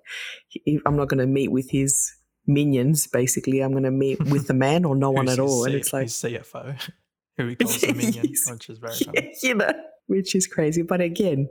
[0.48, 2.12] he, I'm not going to meet with his
[2.46, 3.06] minions.
[3.06, 5.64] Basically, I'm going to meet with the man or no one at all.
[5.64, 6.78] and it's like his CFO,
[7.36, 9.34] who he calls a minion, which is very funny.
[9.42, 9.72] you know,
[10.06, 10.82] which is crazy.
[10.82, 11.48] But again,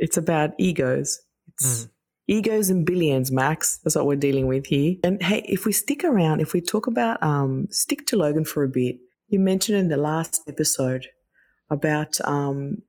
[0.00, 1.20] it's about egos.
[1.54, 1.90] It's Mm.
[2.28, 3.78] egos and billions, Max.
[3.82, 4.96] That's what we're dealing with here.
[5.02, 8.62] And hey, if we stick around, if we talk about um, stick to Logan for
[8.64, 8.96] a bit,
[9.28, 11.06] you mentioned in the last episode
[11.70, 12.82] about um,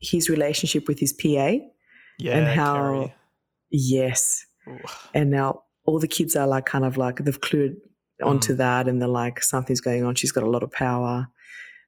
[0.00, 1.56] his relationship with his PA.
[2.18, 3.12] Yeah, and how- Kerri.
[3.70, 4.78] Yes, Ooh.
[5.12, 7.76] and now all the kids are like kind of like they've clued
[8.22, 8.56] onto Mm.
[8.58, 11.28] that and they're like something's going on she's got a lot of power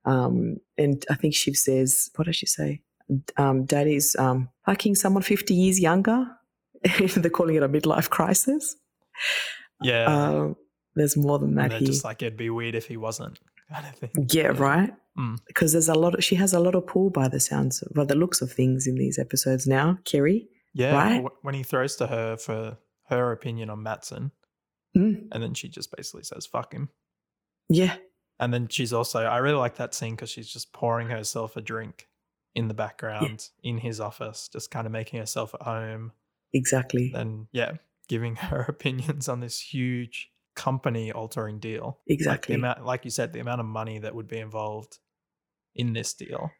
[0.04, 2.80] um and i think she says what does she say
[3.36, 6.26] um daddy's um liking someone 50 years younger
[7.16, 8.76] they're calling it a midlife crisis
[9.82, 10.56] Yeah, um
[10.94, 13.38] there's more than and that they're here just like it'd be weird if he wasn't,
[13.72, 14.10] kind of thing.
[14.32, 15.38] yeah right Mm.
[15.46, 18.04] because there's a lot of she has a lot of pull by the sounds by
[18.04, 21.24] the looks of things in these episodes now Kerri Yeah, Right?
[21.40, 22.76] when he throws to her for
[23.08, 24.32] her opinion on Matsson,
[24.96, 26.88] Mm, and then she just basically says "fuck him,"
[27.68, 27.96] yeah.
[28.38, 31.60] And then she's also I really like that scene because she's just pouring herself a
[31.60, 32.08] drink
[32.54, 36.12] in the background in his office, just kind of making herself at home,
[36.54, 37.12] exactly.
[37.14, 37.72] And yeah,
[38.08, 41.84] giving her opinions on this huge company-altering deal.
[41.84, 42.54] Like, the exactly.
[42.54, 44.98] amount, like you said, the amount of money that would be involved
[45.74, 46.50] in this deal.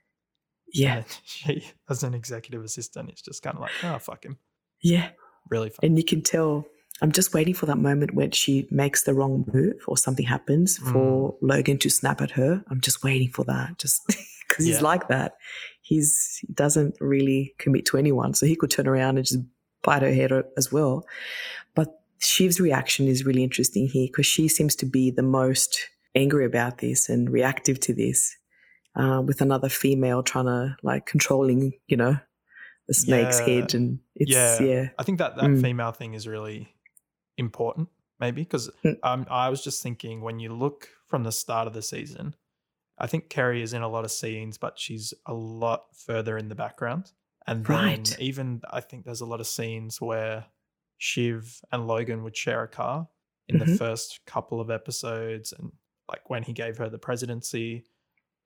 [0.75, 0.97] yeah.
[0.97, 4.37] And she, as an executive assistant, it's just kind of like, oh, fuck him.
[4.83, 5.11] yeah
[5.51, 5.79] Really fun.
[5.83, 6.67] And you can tell,
[7.03, 10.79] I'm just waiting for that moment when she makes the wrong move or something happens
[10.79, 10.93] Mm.
[10.93, 12.65] for Logan to snap at her.
[12.69, 14.03] I'm just waiting for that, just
[14.49, 14.75] because Yeah.
[14.75, 15.37] he's like that.
[15.83, 19.41] He's he doesn't really commit to anyone, so he could turn around and just
[19.83, 21.05] bite her head as well.
[21.77, 25.79] But Shiv's reaction is really interesting here because she seems to be the most
[26.17, 28.37] angry about this and reactive to this,
[28.97, 32.17] uh, with another female trying to like controlling, you know,
[32.89, 33.47] the snake's Yeah.
[33.47, 34.63] head, and it's Yeah.
[34.63, 35.61] yeah I think that that Mm.
[35.63, 36.75] female thing is really
[37.37, 37.89] important,
[38.21, 38.99] maybe, because Mm.
[39.03, 42.35] um, I was just thinking when you look from the start of the season,
[42.99, 46.49] I think Kerri is in a lot of scenes, but she's a lot further in
[46.49, 47.13] the background.
[47.47, 48.19] And then Right.
[48.21, 50.47] even I think there's a lot of scenes where
[50.99, 53.09] Shiv and Logan would share a car
[53.49, 53.79] in the Mhm.
[53.79, 55.73] first couple of episodes, and
[56.09, 57.85] like when he gave her the presidency.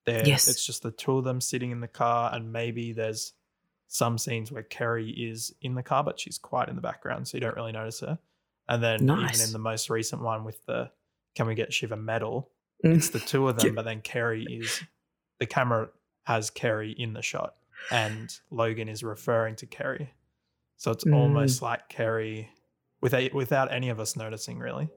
[0.07, 0.49] There, Yes.
[0.49, 3.35] it's just the two of them sitting in the car, and maybe there's
[3.93, 7.37] some scenes where Kerri is in the car, but she's quite in the background, so
[7.37, 8.19] you don't really notice her.
[8.69, 10.93] And then even in the most recent one with the
[11.35, 12.53] "Can we get Shiva medal?"
[12.85, 12.97] Mm.
[12.97, 13.73] it's the two of them, Yeah.
[13.75, 14.81] but then Kerri is
[15.41, 15.89] the camera
[16.25, 17.57] has Kerri in the shot,
[17.91, 20.09] and Logan is referring to Kerri.
[20.77, 21.15] So it's Mm.
[21.17, 22.49] almost like Kerri,
[23.01, 24.89] without without any of us noticing, really,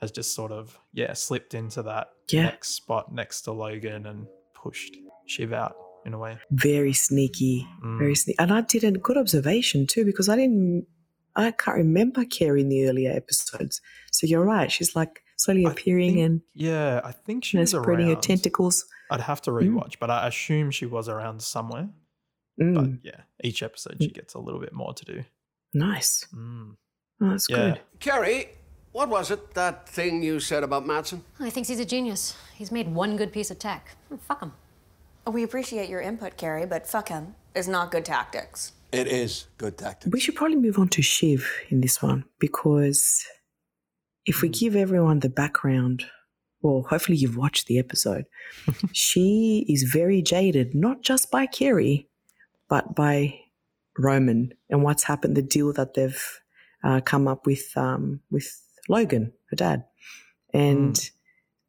[0.00, 2.44] has just sort of yeah slipped into that Yeah.
[2.44, 6.38] next spot next to Logan and pushed Shiv out in a way.
[6.50, 8.18] Very sneaky, very Mm.
[8.18, 8.38] sneaky.
[8.38, 10.86] And I did a good observation too because I didn't,
[11.36, 13.80] I can't remember Kerri in the earlier episodes.
[14.10, 14.70] So you're right.
[14.72, 18.08] She's like slowly I appearing think and Yeah, I think she you know, was spreading
[18.08, 18.84] her tentacles.
[19.10, 19.60] I'd have to Mm.
[19.74, 21.88] rewatch, but I assume she was around somewhere.
[22.60, 25.24] Mm, But yeah, each episode she gets a little bit more to do.
[25.72, 26.26] nice.
[26.34, 26.76] Mm.
[27.20, 27.56] Oh, that's Yeah.
[27.56, 27.80] good.
[28.00, 28.48] Kerri,
[28.92, 31.22] what was it, that thing you said about Matsson?
[31.38, 32.34] Oh, He thinks he's a genius.
[32.54, 33.96] He's made one good piece of tech.
[34.10, 34.52] Oh, fuck him.
[35.26, 38.72] We appreciate your input, Kerri, but fuck him is not good tactics.
[38.92, 40.12] It is good tactics.
[40.12, 43.24] We should probably move on to Shiv in this one because
[44.26, 46.04] if we give everyone the background,
[46.62, 48.24] well, hopefully you've watched the episode.
[48.92, 52.06] she is very jaded, not just by Kerri,
[52.68, 53.38] but by
[53.98, 56.40] Roman and what's happened, the deal that they've
[56.82, 59.84] uh, come up with um, with Logan, her dad.
[60.52, 60.98] And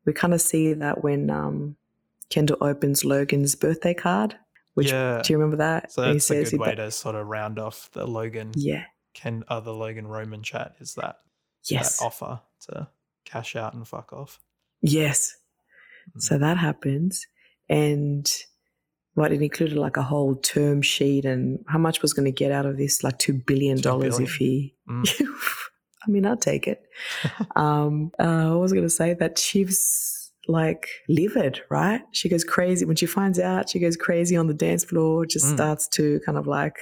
[0.06, 1.76] we kind of see that when um,
[2.32, 4.36] Kendall opens Logan's birthday card.
[4.74, 5.22] Which Yeah.
[5.24, 5.92] do you remember that?
[5.92, 8.52] So And he that's a good way ba- to sort of round off the Logan
[8.56, 8.86] Yeah.
[9.14, 11.18] Ken uh, Logan Roman chat is that
[11.70, 12.00] Yes.
[12.00, 12.40] that offer
[12.70, 12.88] to
[13.26, 14.40] cash out and fuck off.
[14.82, 15.36] Yes.
[16.18, 17.28] So that happens.
[17.70, 18.32] And
[19.14, 22.52] what it included like a whole term sheet and how much was going to get
[22.54, 23.04] out of this?
[23.04, 24.74] Like $2 billion $2 if he.
[24.90, 25.22] Mm.
[26.08, 26.82] I mean, I'll take it.
[27.58, 32.02] um, uh, I was going to say that she's like livid, right?
[32.12, 32.86] She goes crazy.
[32.86, 35.56] When she finds out, she goes crazy on the dance floor, just Mm.
[35.56, 36.78] starts to kind of like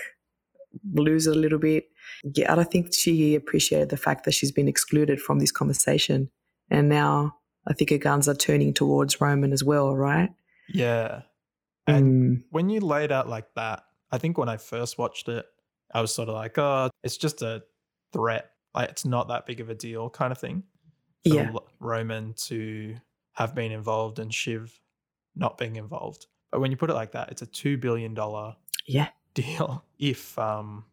[0.93, 1.85] lose it a little bit.
[2.23, 6.29] Yeah, I think she appreciated the fact that she's been excluded from this conversation.
[6.69, 7.35] And now
[7.67, 10.29] I think her guns are turning towards Roman as well, right?
[10.69, 11.23] Yeah.
[11.87, 12.05] And
[12.39, 15.45] Mm, when you laid out like that, I think when I first watched it,
[15.93, 17.63] I was sort of like, oh, it's just a
[18.13, 18.51] threat.
[18.75, 20.63] Like it's not that big of a deal kind of thing.
[21.23, 21.51] Yeah.
[21.79, 22.95] Roman to
[23.39, 24.79] have been involved and Shiv
[25.35, 26.27] not being involved.
[26.51, 30.37] But when you put it like that, it's a two billion dollar yeah, deal if
[30.37, 30.85] um,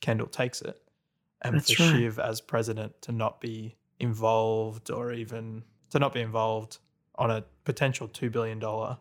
[0.00, 0.78] Kendall takes it.
[1.42, 1.90] And That's for right.
[1.92, 6.78] Shiv as president to not be involved or even to not be involved
[7.16, 8.96] on a potential $2 billion payout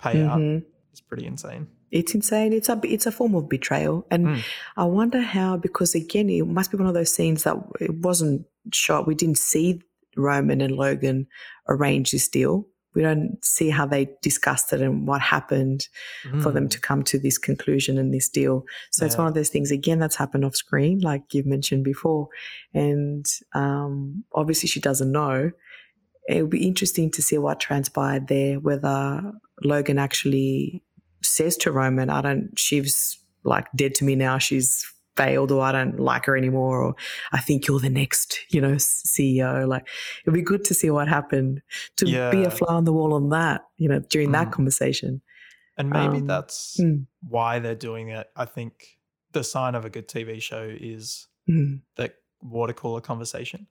[0.00, 0.64] Mhm.
[0.92, 1.66] is pretty insane.
[1.90, 2.52] it's insane.
[2.52, 4.42] It's a it's a form of betrayal, and Mm.
[4.76, 8.46] I wonder how because again, it must be one of those scenes that it wasn't
[8.72, 9.06] shot.
[9.06, 9.80] We didn't see
[10.18, 11.26] Roman and Logan
[11.68, 12.66] arrange this deal.
[12.94, 15.86] We don't see how they discussed it and what happened
[16.42, 16.70] for them Mm.
[16.70, 18.64] to come to this conclusion and this deal.
[18.90, 22.28] So it's one of those things again that's happened off screen, like you've mentioned before,
[22.74, 25.52] and um, obviously she doesn't know.
[26.28, 28.58] It would be interesting to see what transpired there.
[28.58, 30.82] Whether Logan actually
[31.22, 32.58] says to Roman, "I don't.
[32.58, 34.38] She's like dead to me now.
[34.38, 34.84] She's."
[35.18, 36.94] Failed or I don't like her anymore or
[37.32, 39.66] I think you're the next, you know, CEO.
[39.66, 39.86] Like
[40.22, 41.60] it'd be good to see what happened
[41.96, 44.52] to be a fly on the wall on that, you know, during that Mm.
[44.52, 45.20] conversation.
[45.76, 47.06] And maybe Um, that's mm.
[47.22, 48.28] why they're doing it.
[48.34, 48.98] I think
[49.32, 51.82] the sign of a good TV show is Mm.
[51.96, 53.66] the water cooler conversation.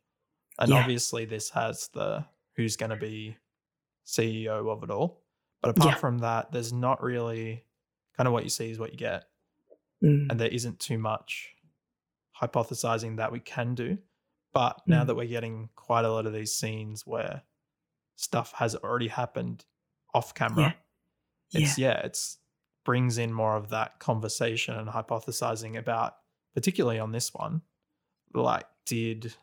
[0.60, 0.80] And Yeah.
[0.82, 3.38] obviously, this has the who's going to be
[4.06, 5.22] CEO of it all.
[5.62, 6.00] But apart Yeah.
[6.00, 7.64] from that, there's not really
[8.16, 9.26] kind of what you see is what you get.
[10.04, 10.28] Mm.
[10.30, 11.56] And there isn't too much
[12.42, 13.98] hypothesizing that we can do.
[14.54, 15.08] But now Mm.
[15.08, 17.44] that we're getting quite a lot of these scenes where
[18.16, 19.66] stuff has already happened
[20.14, 20.76] off camera,
[21.50, 21.62] Yeah.
[21.62, 22.40] it's yeah, it's
[22.84, 26.18] brings in more of that conversation and hypothesizing about,
[26.54, 27.62] particularly on this one,
[28.34, 29.36] like did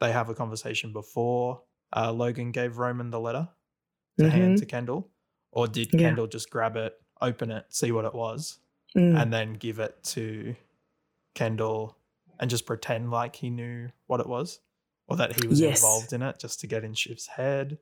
[0.00, 3.48] they have a conversation before uh, Logan gave Roman the letter
[4.18, 4.60] to hand Mhm.
[4.60, 5.10] to Kendall,
[5.50, 5.98] or did Yeah.
[6.08, 8.60] Kendall just grab it, open it, see what it was,
[8.96, 9.20] Mm.
[9.20, 10.54] and then give it to
[11.34, 11.96] Kendall
[12.38, 14.60] and just pretend like he knew what it was,
[15.08, 15.80] or that he was Yes.
[15.80, 17.78] involved in it just to get in Shiv's head?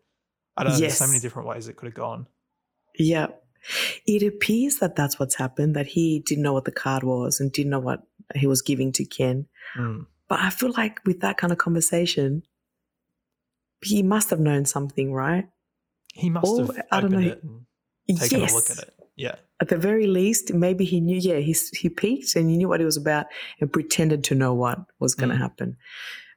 [0.57, 0.79] I don't know.
[0.79, 2.27] There's so many different ways it could have gone.
[2.97, 3.29] Yeah.
[4.07, 7.51] It appears that that's what's happened, that he didn't know what the card was and
[7.53, 8.03] didn't know what
[8.35, 9.47] he was giving to Ken.
[9.77, 10.07] Mm.
[10.29, 12.43] But I feel like with that kind of conversation,
[13.83, 15.49] he must have known something, right?
[16.15, 18.53] He must Or, have I don't know, it and taken yes.
[18.53, 18.95] a look at it.
[19.21, 19.37] Yeah.
[19.61, 22.81] At the very least, maybe he knew, yeah, he, he peeked and he knew what
[22.81, 23.27] it was about
[23.61, 25.41] and pretended to know what was going to Mm.
[25.47, 25.77] happen.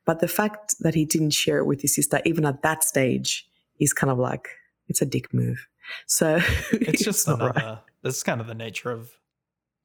[0.05, 3.47] But the fact that he didn't share it with his sister, even at that stage,
[3.79, 4.49] is kind of like
[4.89, 5.65] it's a dick move.
[6.07, 6.39] So
[6.73, 7.53] It's just another.
[7.55, 7.77] right.
[8.03, 9.11] That's kind of the nature of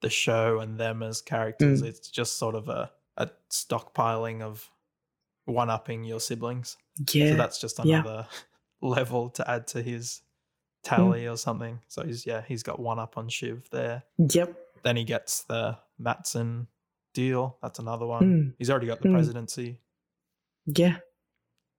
[0.02, 1.82] the show and them as characters.
[1.82, 1.86] Mm.
[1.86, 4.68] It's just sort of a, a stockpiling of
[5.44, 6.76] one upping your siblings.
[7.12, 7.30] Yeah.
[7.30, 8.00] So that's just yeah.
[8.00, 8.26] another
[8.82, 10.22] level to add to his
[10.88, 10.96] Mm.
[10.96, 11.80] tally or something.
[11.88, 14.02] So he's yeah, he's got one up on Shiv there.
[14.18, 14.56] Yep.
[14.84, 16.66] Then he gets the Matsson
[17.14, 17.58] deal.
[17.62, 18.22] That's another one.
[18.22, 18.54] Mm.
[18.58, 19.12] He's already got the Mm.
[19.14, 19.80] presidency,
[20.66, 20.98] Yeah.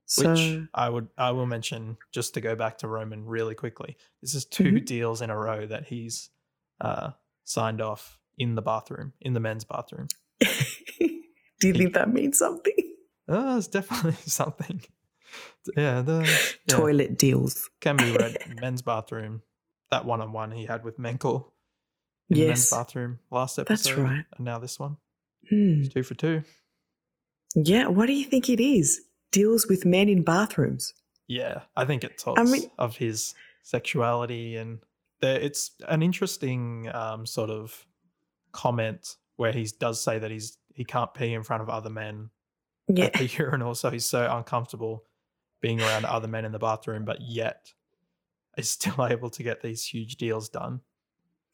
[0.05, 3.95] So which I would I will mention just to go back to Roman really quickly.
[4.21, 4.85] This is 2 Mhm.
[4.85, 6.29] deals in a row that he's
[6.81, 7.11] uh,
[7.43, 10.07] signed off in the bathroom, in the men's bathroom.
[10.39, 12.73] do you think that means something?
[13.27, 14.81] Oh, it's definitely something.
[15.75, 17.69] Yeah, the yeah, Toilet deals.
[17.81, 19.41] can be read men's bathroom.
[19.91, 21.43] That one on one he had with Mencken
[22.29, 22.69] in the men's Yes.
[22.71, 23.89] bathroom last episode.
[23.89, 24.25] That's right.
[24.37, 24.97] And now this one.
[25.49, 25.83] Hmm.
[25.85, 26.43] Two for two.
[27.55, 27.87] Yeah.
[27.87, 29.01] What do you think it is?
[29.31, 30.93] Deals with men in bathrooms.
[31.27, 34.79] Yeah, I think it talks mean- of his sexuality and
[35.21, 37.85] it's an interesting um, sort of
[38.51, 42.29] comment where he does say that he's he can't pee in front of other men
[42.87, 43.05] Yeah.
[43.05, 45.03] at the urinal, so he's so uncomfortable
[45.61, 47.73] being around other men in the bathroom, but yet
[48.57, 50.81] is still able to get these huge deals done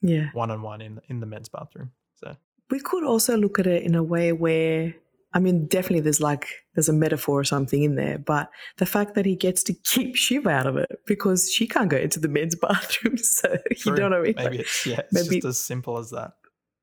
[0.02, 0.30] Yeah.
[0.32, 1.92] one on one in in the men's bathroom.
[2.14, 2.36] So
[2.70, 4.94] We could also look at it in a way where,
[5.32, 9.14] I mean, definitely there's like, there's a metaphor or something in there, but the fact
[9.14, 12.28] that he gets to keep Shiv out of it because she can't go into the
[12.28, 13.18] men's bathroom.
[13.18, 13.96] So, you true.
[13.96, 14.34] know what I mean?
[14.36, 16.32] Maybe it's yeah, it's maybe- just as simple as that.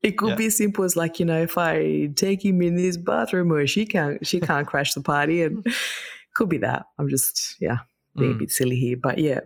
[0.03, 0.35] it could yeah.
[0.35, 3.65] be as simple as like, you know, if I take him in this bathroom or
[3.67, 5.65] she can't, she can't crash the party and
[6.33, 6.85] could be that.
[6.97, 7.79] I'm just, yeah,
[8.15, 8.39] being a Mm.
[8.39, 9.41] bit silly here, but yeah,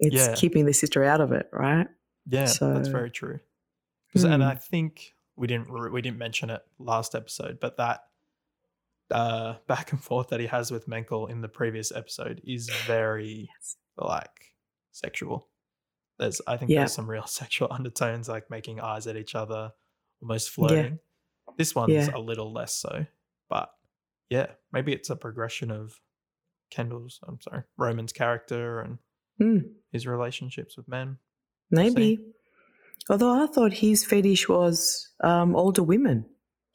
[0.00, 0.34] it's Yeah.
[0.34, 1.86] keeping the sister out of it, right?
[2.26, 3.40] Yeah, so, that's very true.
[4.12, 4.48] 'Cause- And Hmm.
[4.50, 8.04] I think we didn't we didn't mention it last episode, but that
[9.10, 13.48] uh, back and forth that he has with Mencken in the previous episode is very
[13.96, 14.54] like
[14.92, 15.48] sexual.
[16.18, 16.80] There's I think Yeah.
[16.80, 19.72] there's some real sexual undertones, like making eyes at each other,
[20.20, 20.98] almost flirting.
[21.56, 22.10] This one's Yeah.
[22.14, 23.06] a little less so,
[23.48, 23.74] but
[24.30, 26.00] yeah, maybe it's a progression of
[26.72, 27.20] Kendall's.
[27.26, 28.98] I'm sorry, Roman's character and
[29.38, 29.58] Hmm.
[29.92, 31.18] his relationships with men.
[31.70, 32.18] Maybe.
[33.08, 36.26] Although I thought his fetish was um, older women.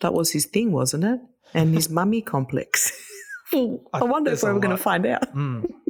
[0.02, 1.20] That was his thing, wasn't it?
[1.54, 2.92] And his mummy complex.
[3.54, 5.34] I I, wonder if we're going to find out.
[5.36, 5.66] Mm.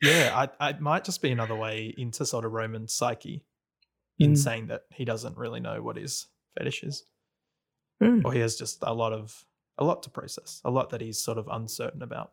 [0.00, 3.44] Yeah, I, I it might just be another way into sort of Roman's psyche
[4.18, 4.38] in Mm.
[4.38, 7.02] saying that he doesn't really know what his fetish is,
[8.00, 8.24] Mm.
[8.24, 9.44] or he has just a lot of
[9.76, 12.30] a lot to process, a lot that he's sort of uncertain about.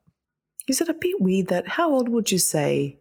[0.67, 2.99] Is it a bit weird that how old would you say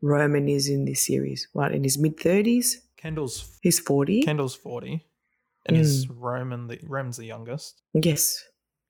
[0.00, 1.48] Roman is in this series?
[1.52, 2.76] What, in his mid 30s?
[2.96, 4.22] Kendall's He's 40?
[4.22, 5.06] Kendall's forty,
[5.66, 6.14] and is Mm.
[6.18, 7.82] Roman the Roman's the youngest?
[7.94, 8.44] yes.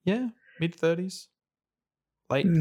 [0.04, 1.28] Yeah, mid thirties,
[2.30, 2.60] late Mm.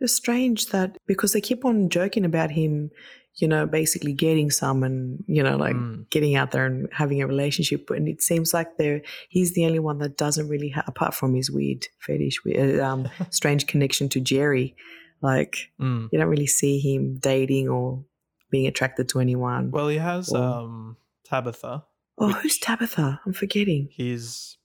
[0.00, 2.90] It's strange that because they keep on joking about him,
[3.36, 6.08] you know, basically getting some and, you know, like Mm.
[6.10, 7.90] getting out there and having a relationship.
[7.90, 11.34] And it seems like they're, he's the only one that doesn't really, ha- apart from
[11.34, 14.74] his weird fetish, we- uh, um, strange connection to Gerri,
[15.22, 16.08] like Mm.
[16.10, 18.04] you don't really see him dating or
[18.50, 19.70] being attracted to anyone.
[19.70, 21.84] Well, he has Or- um Tabitha,
[22.18, 23.20] oh, who's Tabitha?
[23.24, 23.88] I'm forgetting.
[23.92, 24.56] his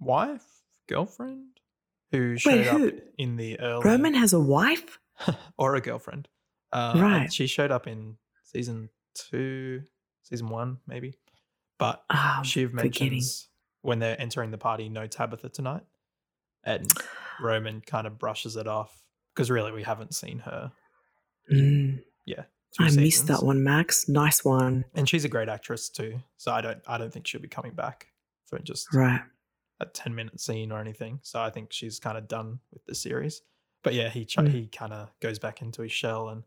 [0.00, 0.44] wife,
[0.88, 1.57] girlfriend,
[2.10, 2.88] who showed who?
[2.88, 4.98] up in the early Roman has a wife?
[5.58, 6.28] or a girlfriend.
[6.72, 7.32] Uh, Right.
[7.32, 9.82] She showed up in season two,
[10.22, 11.14] season one, maybe.
[11.78, 13.10] But Oh, Shiv forgetting.
[13.10, 13.48] mentions
[13.82, 15.82] when they're entering the party, no Tabitha tonight.
[16.64, 16.90] And
[17.40, 19.02] Roman kind of brushes it off
[19.34, 20.72] because really we haven't seen her.
[21.52, 22.44] Mm, Yeah.
[22.78, 24.08] I missed that one, Max.
[24.08, 24.84] Nice one.
[24.94, 26.20] And she's a great actress too.
[26.36, 28.08] So I don't I don't think she'll be coming back
[28.46, 29.22] for just Right.
[29.80, 31.20] A 10 minute scene or anything.
[31.22, 33.42] So I think she's kind of done with the series.
[33.84, 34.48] But yeah, he ch- Mm.
[34.52, 36.42] he kind of goes back into his shell and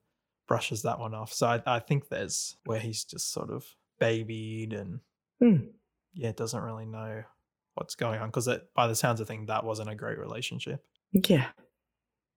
[0.47, 1.31] brushes that one off.
[1.33, 3.65] So I, I think there's where he's just sort of
[3.99, 4.99] babied and
[5.41, 5.69] Mm.
[6.13, 7.23] yeah, doesn't really know
[7.75, 10.85] what's going on because by the sounds of things, that wasn't a great relationship.
[11.13, 11.47] Yeah.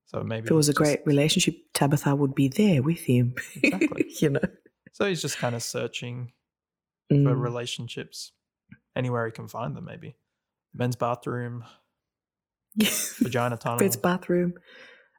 [0.07, 3.35] So maybe If it was a just- great relationship, Tabitha would be there with him.
[3.62, 4.14] Exactly.
[4.20, 4.40] you know.
[4.92, 6.33] So he's just kind of searching
[7.08, 7.40] for Mm.
[7.42, 8.33] relationships
[8.94, 9.85] anywhere he can find them.
[9.87, 10.14] Maybe
[10.75, 11.64] men's bathroom,
[13.20, 14.54] vagina tunnel, Bed's bathroom,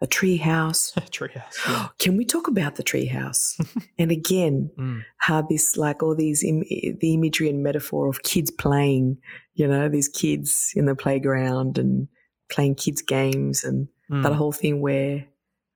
[0.02, 0.92] a tree house.
[1.12, 1.56] treehouse.
[1.68, 1.88] Yeah.
[2.00, 3.58] Can we talk about the tree house?
[3.98, 5.04] and again, Mm.
[5.18, 6.64] how this, like all these, Im-
[7.00, 9.18] the imagery and metaphor of kids playing,
[9.54, 12.08] you know, these kids in the playground and
[12.52, 14.36] playing kids' games and that Mm.
[14.36, 15.26] whole thing where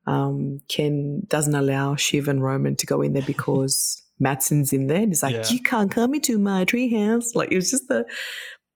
[0.06, 4.98] um, Ken doesn't allow Shiv and Roman to go in there because Matsson's in there.
[5.02, 5.50] And he's like, Yeah.
[5.50, 7.36] you can't come into my treehouse.
[7.36, 8.06] Like, it was just the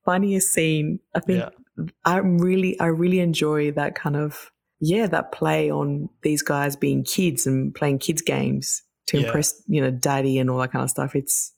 [0.06, 1.00] funniest scene.
[1.16, 1.86] I think Yeah.
[2.06, 7.04] I really, I really enjoy that kind of, yeah, that play on these guys being
[7.04, 9.26] kids and playing kids games to Yeah.
[9.28, 11.16] impress, you know, daddy and all that kind of stuff.
[11.16, 11.54] It's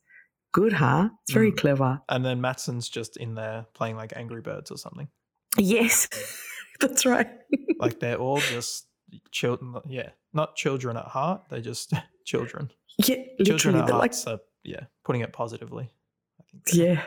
[0.54, 1.10] good, huh?
[1.24, 1.58] It's very Mm.
[1.58, 2.02] clever.
[2.08, 5.10] And then Matsson's just in there playing like Angry Birds or something.
[5.58, 6.08] Yes,
[6.80, 7.30] that's right.
[7.78, 8.88] Like they're all just
[9.32, 9.76] children.
[9.86, 11.42] Yeah, not children at heart.
[11.50, 11.92] They're just
[12.26, 12.72] children.
[13.06, 14.14] yeah, children at They're like.
[14.14, 15.92] So yeah, putting it positively.
[16.40, 16.64] I think.
[16.74, 17.04] yeah,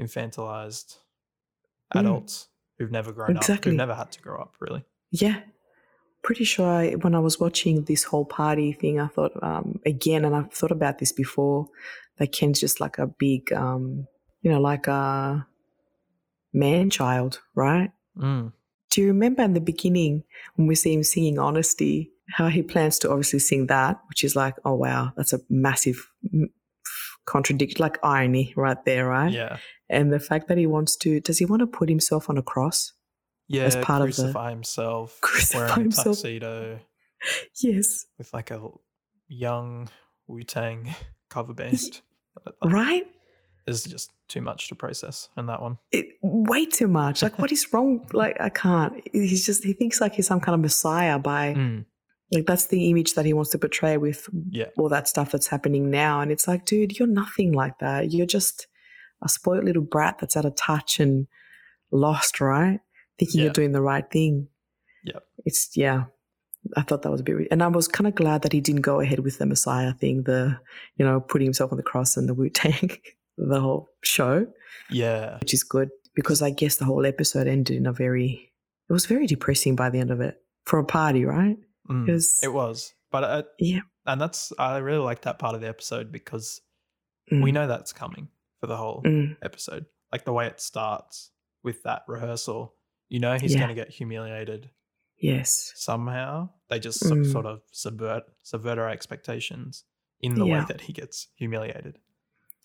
[0.00, 0.96] Infantilized
[1.94, 2.00] Mm.
[2.00, 3.70] adults who've never grown up, Exactly.
[3.70, 4.84] who've never had to grow up, really.
[5.10, 5.40] yeah.
[6.22, 10.24] Pretty sure I, when I was watching this whole party thing, I thought um, again,
[10.24, 11.66] and I've thought about this before,
[12.18, 14.06] that Ken's just like a big, um,
[14.40, 15.46] you know, like a
[16.52, 17.90] man child, right?
[18.16, 18.52] Mm.
[18.90, 20.22] Do you remember in the beginning
[20.54, 24.36] when we see him singing Honesty, how he plans to obviously sing that, which is
[24.36, 26.50] like, oh wow, that's a massive mm,
[27.26, 29.32] contradict, like irony right there, right?
[29.32, 29.58] Yeah.
[29.88, 32.42] And the fact that he wants to, does he want to put himself on a
[32.42, 32.92] cross?
[33.48, 36.06] Yeah, As part of the- crucify himself, Crucify wearing a himself.
[36.16, 36.78] tuxedo
[37.62, 38.06] Yes.
[38.18, 38.60] with like a
[39.28, 39.88] young
[40.26, 40.94] Wu Tang
[41.30, 42.00] cover band.
[42.64, 43.04] Right?
[43.66, 45.78] Is just too much to process in that one.
[45.92, 47.22] It, way too much.
[47.22, 48.06] Like, what is wrong?
[48.12, 48.94] Like, I can't.
[49.12, 51.84] He's just, he thinks like he's some kind of messiah by, Mm.
[52.32, 54.66] Like, that's the image that he wants to portray with Yeah.
[54.78, 56.20] all that stuff that's happening now.
[56.20, 58.10] And it's like, dude, you're nothing like that.
[58.12, 58.66] You're just
[59.22, 61.26] a spoiled little brat that's out of touch and
[61.90, 62.80] lost, right?
[63.18, 63.44] Thinking Yeah.
[63.44, 64.48] you're doing the right thing.
[65.04, 65.18] Yeah.
[65.44, 66.04] It's, yeah.
[66.76, 68.82] I thought that was a bit, and I was kind of glad that he didn't
[68.82, 70.58] go ahead with the Messiah thing, the,
[70.96, 72.90] you know, putting himself on the cross and the Wu Tang,
[73.36, 74.46] the whole show,
[74.88, 75.38] Yeah.
[75.40, 78.52] which is good because I guess the whole episode ended in a very,
[78.88, 81.56] it was very depressing by the end of it for a party, right?
[81.88, 82.06] Mm.
[82.06, 82.94] Because- It was.
[83.10, 83.80] But uh, Yeah.
[84.06, 86.60] and that's I really like that part of the episode because
[87.30, 87.42] Mm.
[87.42, 88.28] we know that's coming
[88.60, 89.36] for the whole Mm.
[89.42, 89.86] episode.
[90.10, 91.30] Like the way it starts
[91.62, 92.74] with that rehearsal,
[93.08, 93.58] you know he's Yeah.
[93.60, 94.70] going to get humiliated
[95.18, 95.72] Yes.
[95.76, 96.50] somehow.
[96.68, 97.30] They just so- Mm.
[97.30, 99.84] sort of subvert subvert our expectations
[100.20, 101.98] in the way that he gets humiliated.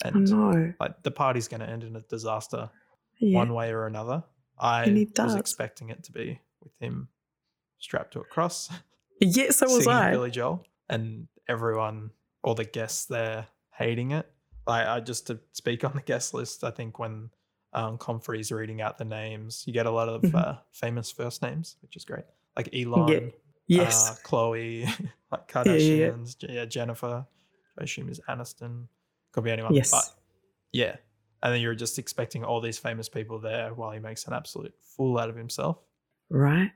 [0.04, 0.74] I And know.
[0.80, 2.72] like the party's going to end in a disaster
[3.20, 3.38] Yeah.
[3.38, 4.24] one way or another.
[4.60, 7.10] I was expecting it to be with him
[7.80, 8.70] strapped to a cross,
[9.20, 10.12] Yes, so was I.
[10.12, 12.12] Billy Joel, and everyone,
[12.44, 14.30] all the guests there, hating it.
[14.66, 17.30] Like I just to speak on the guest list, I think when
[17.74, 20.36] um, Comfrey's reading out the names, you get a lot of Mhm.
[20.36, 22.26] uh, famous first names, which is great.
[22.56, 23.32] Like Elon,
[23.68, 24.10] Yes.
[24.12, 24.86] uh, Chloe,
[25.32, 26.10] like Yeah, yeah, yeah.
[26.10, 27.26] Kardashians, yeah, Jennifer.
[27.80, 28.88] I assume is Aniston.
[29.32, 29.74] Could be anyone.
[29.74, 29.92] Yes.
[29.92, 30.04] But
[30.72, 30.96] yeah.
[31.44, 34.74] And then you're just expecting all these famous people there while he makes an absolute
[34.82, 35.78] fool out of himself.
[36.30, 36.72] right?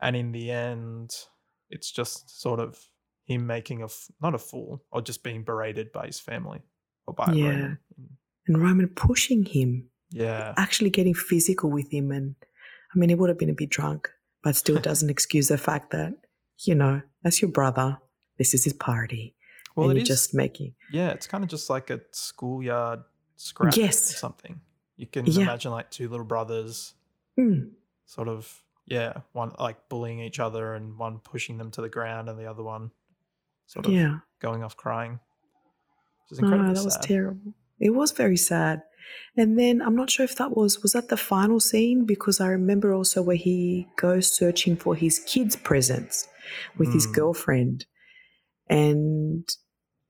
[0.00, 1.14] And in the end,
[1.72, 2.78] it's just sort of
[3.24, 3.88] him making a
[4.20, 6.60] not a fool or just being berated by his family
[7.06, 7.48] or by Yeah.
[7.50, 7.78] Roman.
[8.46, 10.54] And Roman pushing him, Yeah.
[10.56, 12.10] actually getting physical with him.
[12.12, 12.34] And
[12.94, 14.10] I mean, he would have been a bit drunk,
[14.42, 16.14] but still doesn't excuse the fact that,
[16.58, 17.98] you know, that's your brother.
[18.38, 19.34] This is his party.
[19.76, 20.08] Well, and it you're is.
[20.20, 20.74] just making.
[20.90, 23.00] yeah, it's kind of just like a schoolyard
[23.36, 24.12] scrap Yes.
[24.12, 24.60] or something.
[24.96, 25.42] You can Yeah.
[25.42, 26.94] imagine like two little brothers
[27.38, 27.70] Mm,
[28.04, 32.28] sort of yeah, one like bullying each other and one pushing them to the ground
[32.28, 32.90] and the other one
[33.66, 34.18] sort of yeah.
[34.40, 35.20] going off crying.
[36.28, 37.54] Which is incredibly that was terrible.
[37.80, 38.82] It was very sad.
[39.36, 42.48] And then I'm not sure if that was was that the final scene because I
[42.48, 46.28] remember also where he goes searching for his kids' presents
[46.78, 47.14] with his Mm.
[47.14, 47.86] girlfriend,
[48.68, 49.48] and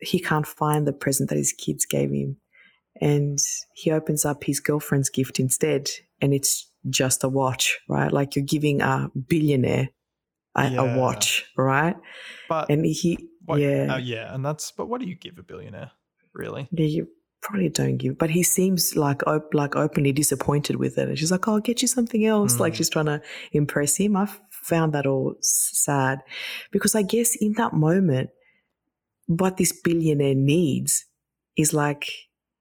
[0.00, 2.36] he can't find the present that his kids gave him,
[3.00, 3.38] and
[3.74, 8.12] he opens up his girlfriend's gift instead, and it's just a watch, right?
[8.12, 9.90] Like you're giving a billionaire
[10.54, 10.80] a, Yeah.
[10.80, 11.96] a watch, right?
[12.48, 15.42] But And he, what, yeah, uh, yeah, and that's but what do you give a
[15.42, 15.90] billionaire,
[16.34, 16.68] really?
[16.70, 17.08] Yeah, you
[17.40, 21.08] probably don't give, but he seems like op- like openly disappointed with it.
[21.08, 22.76] And she's like, "Oh, I'll get you something else." Like Mm.
[22.76, 23.20] she's trying to
[23.52, 24.16] impress him.
[24.16, 26.20] I found that all sad
[26.70, 28.30] because I guess in that moment,
[29.26, 31.04] what this billionaire needs
[31.56, 32.10] is like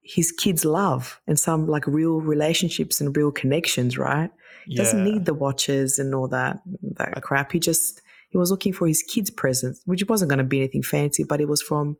[0.02, 4.30] his kids' love and some like real relationships and real connections, right?
[4.66, 6.60] He doesn't need the watches and all that
[6.98, 7.52] that crap.
[7.52, 8.00] He just
[8.30, 11.40] he was looking for his kids' presents, which wasn't going to be anything fancy, but
[11.40, 11.96] it was from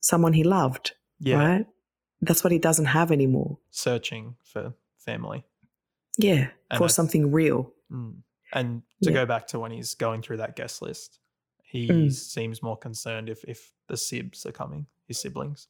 [0.00, 1.66] someone he loved yeah, right?
[2.20, 3.58] That's what he doesn't have anymore.
[3.70, 5.44] searching for family.
[6.16, 7.72] Yeah, And for I- something real.
[7.90, 8.22] Mm.
[8.52, 9.14] And to Yeah.
[9.20, 11.18] go back to when he's going through that guest list,
[11.62, 12.12] he Mm.
[12.12, 15.68] seems more concerned if if the sibs are coming, his siblings.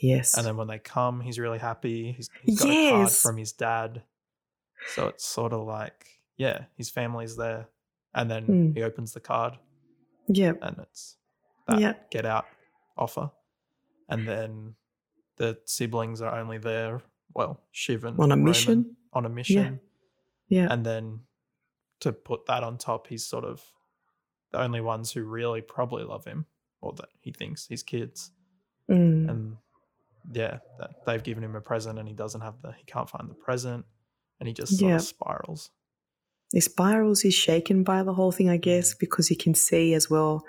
[0.00, 0.36] Yes.
[0.36, 2.12] And then when they come, he's really happy.
[2.12, 4.02] He's, he's got a card from his dad.
[4.94, 7.68] So it's sort of like, yeah, his family's there.
[8.14, 8.76] And then Mm.
[8.76, 9.58] he opens the card
[10.26, 10.52] yeah.
[10.62, 11.16] and it's
[11.68, 11.92] that Yeah.
[12.10, 12.46] get out
[12.96, 13.30] offer.
[14.08, 14.74] And then
[15.36, 17.02] the siblings are only there,
[17.34, 18.96] well, Shiv and On a Roman mission?
[19.12, 19.80] on a mission.
[20.48, 20.66] Yeah.
[20.70, 21.20] And then
[22.00, 23.62] to put that on top, he's sort of
[24.50, 26.46] the only ones who really probably love him
[26.80, 28.32] or that he thinks his kids,
[28.88, 29.30] Mm.
[29.30, 29.56] and
[30.32, 33.28] yeah, that they've given him a present and he doesn't have the he can't find
[33.30, 33.84] the present,
[34.38, 34.96] and he just sort Yeah.
[34.96, 35.70] of spirals.
[36.52, 40.10] He spirals, he's shaken by the whole thing, I guess, because you can see as
[40.10, 40.44] well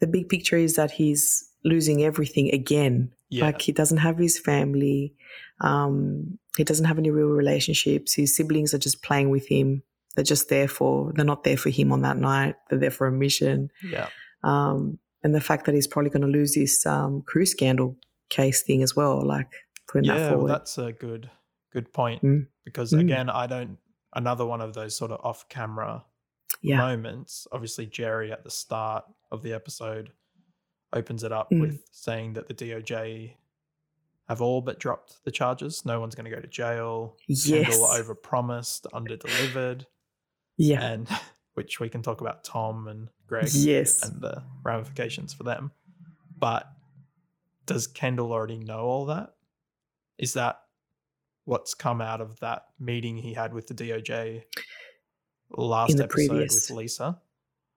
[0.00, 3.12] the big picture is that he's losing everything again.
[3.28, 3.44] Yeah.
[3.44, 5.14] Like he doesn't have his family,
[5.60, 8.14] um, he doesn't have any real relationships.
[8.14, 9.82] His siblings are just playing with him.
[10.16, 12.56] They're just there for, they're not there for him on that night.
[12.70, 13.70] They're there for a mission.
[13.84, 14.08] Yeah,
[14.42, 17.94] Um, and the fact that he's probably going to lose this um, crew scandal
[18.30, 19.52] case thing as well, like
[19.86, 21.30] putting that yeah, well, that's a good
[21.72, 22.46] good point Mm.
[22.64, 23.00] because Mm.
[23.00, 23.78] again, I don't
[24.14, 26.04] another one of those sort of off camera
[26.62, 26.78] yeah.
[26.78, 27.46] moments.
[27.52, 30.10] Obviously, Gerri at the start of the episode
[30.92, 31.60] opens it up Mm.
[31.60, 33.36] with saying that the DOJ
[34.28, 35.84] have all but dropped the charges.
[35.84, 37.16] No one's going to go to jail.
[37.28, 37.46] Yes.
[37.48, 39.86] Kendall overpromised, underdelivered,
[40.56, 40.82] Yeah.
[40.84, 41.08] and
[41.54, 44.02] which we can talk about Tom and Greg Yes.
[44.04, 45.70] and the ramifications for them.
[46.36, 46.72] But
[47.74, 49.34] does Kendall already know all that?
[50.18, 50.60] Is that
[51.44, 54.42] what's come out of that meeting he had with the DOJ
[55.50, 56.68] last the episode previous.
[56.70, 57.20] with Lisa?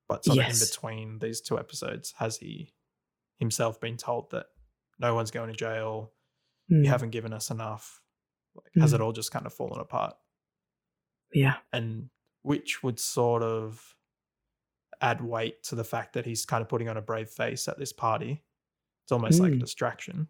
[0.09, 2.73] But sort of in between these two episodes, has he
[3.39, 4.47] himself been told that
[4.99, 6.11] no one's going to jail?
[6.71, 6.83] Mm.
[6.83, 8.01] You haven't given us enough.
[8.55, 8.95] Like, Has Mm.
[8.95, 10.15] it all just kind of fallen apart?
[11.33, 11.55] Yeah.
[11.71, 12.09] and
[12.43, 13.95] which would sort of
[15.01, 17.77] add weight to the fact that he's kind of putting on a brave face at
[17.79, 18.43] this party.
[19.03, 19.59] It's almost like a Mm.
[19.59, 20.27] distraction.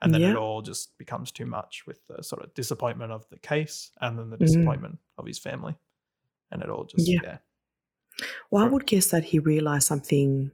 [0.00, 0.30] And then Yeah.
[0.30, 4.16] it all just becomes too much with the sort of disappointment of the case and
[4.18, 4.46] then the Mhm.
[4.46, 5.76] disappointment of his family.
[6.50, 7.20] And it all just, Yeah.
[7.24, 7.38] yeah.
[8.50, 10.52] Well, I would guess that he realized something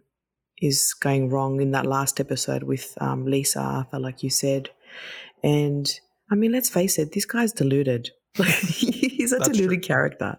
[0.63, 4.71] is going wrong in that last episode with um, Lisa Arthur, like you said.
[5.43, 6.01] And
[6.31, 8.11] I mean, let's face it, this guy's deluded.
[8.37, 9.87] He's a That's deluded true.
[9.89, 10.39] character.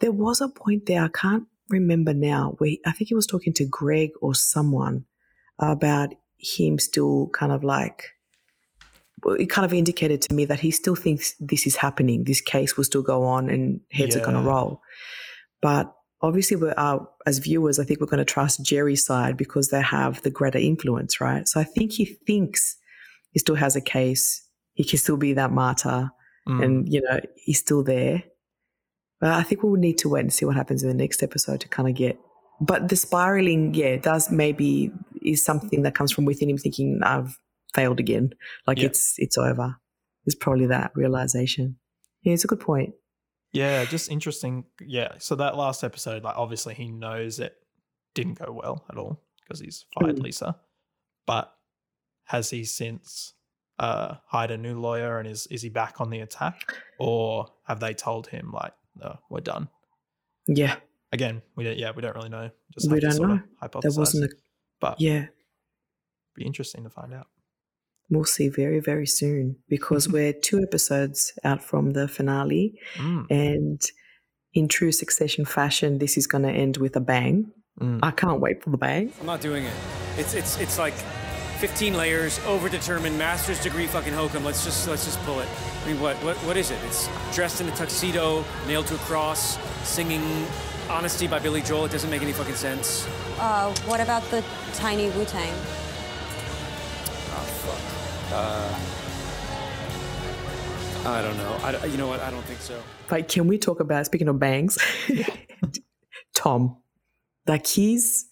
[0.00, 3.52] There was a point there, I can't remember now, where I think he was talking
[3.54, 5.04] to Greg or someone
[5.58, 8.10] about him still kind of like,
[9.26, 12.24] it kind of indicated to me that he still thinks this is happening.
[12.24, 14.82] This case will still go on and heads are going to roll.
[15.62, 19.68] But obviously, we're, uh, as viewers, I think we're going to trust Gerri's side because
[19.68, 21.48] they have the greater influence, right?
[21.48, 22.76] So I think he thinks
[23.30, 24.46] he still has a case.
[24.74, 26.10] He can still be that martyr
[26.48, 26.64] Mm.
[26.64, 28.22] and, you know, he's still there.
[29.20, 31.60] But I think we'll need to wait and see what happens in the next episode
[31.60, 32.18] to kind of get.
[32.60, 34.92] But the spiraling, yeah, does maybe
[35.24, 37.38] is something that comes from within him thinking, I've
[37.74, 38.30] failed again.
[38.66, 38.86] Like Yeah.
[38.86, 39.76] it's it's over.
[40.26, 41.76] It's probably that realization.
[42.22, 42.94] Yeah, it's a good point.
[43.52, 44.64] Yeah, just interesting.
[44.80, 45.12] Yeah.
[45.18, 47.54] So that last episode, like obviously he knows it
[48.14, 50.22] didn't go well at all because he's fired Mm.
[50.22, 50.56] Lisa.
[51.26, 51.52] But
[52.24, 53.34] has he since
[53.78, 56.74] uh hired a new lawyer and is is he back on the attack?
[56.98, 59.68] Or have they told him like, no, we're done?
[60.46, 60.76] Yeah,
[61.12, 62.50] Again, we don't yeah, we don't really know.
[62.72, 63.40] Just We don't know.
[63.82, 64.34] there wasn't a
[64.80, 65.26] but yeah.
[66.36, 67.26] be interesting to find out.
[68.10, 73.82] We'll see very very soon because we're two episodes out from the finale, Mm, and
[74.52, 77.50] in true Succession fashion, this is going to end with a bang.
[77.80, 77.98] mm.
[78.02, 79.12] I can't wait for the bang.
[79.20, 79.72] I'm not doing it.
[80.16, 80.94] It's it's it's like
[81.58, 84.44] 15 layers, overdetermined, master's degree fucking hokum.
[84.44, 85.48] Let's just let's just pull it.
[85.84, 86.78] I mean, what what what is it?
[86.84, 89.58] It's dressed in a tuxedo, nailed to a cross,
[89.88, 90.22] singing
[90.88, 91.86] "Honesty" by Billy Joel.
[91.86, 93.06] It doesn't make any fucking sense.
[93.38, 95.52] Uh, what about the tiny Wu Tang?
[97.30, 97.82] Oh fuck.
[98.32, 98.94] Uh,
[101.06, 101.58] I don't know.
[101.62, 102.20] I, you know what?
[102.20, 102.82] I don't think so.
[103.10, 104.78] Like, can we talk about speaking of bangs?
[106.34, 106.78] Tom,
[107.46, 108.26] like his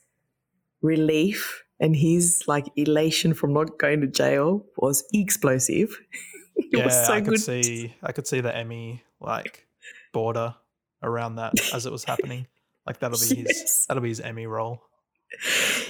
[0.80, 6.00] relief and his like elation from not going to jail was explosive.
[6.56, 7.40] it yeah, was so I could good.
[7.40, 9.66] see I could see the Emmy like
[10.12, 10.54] border
[11.02, 12.46] around that as it was happening.
[12.86, 14.82] Like that'll be his that'll be his Emmy role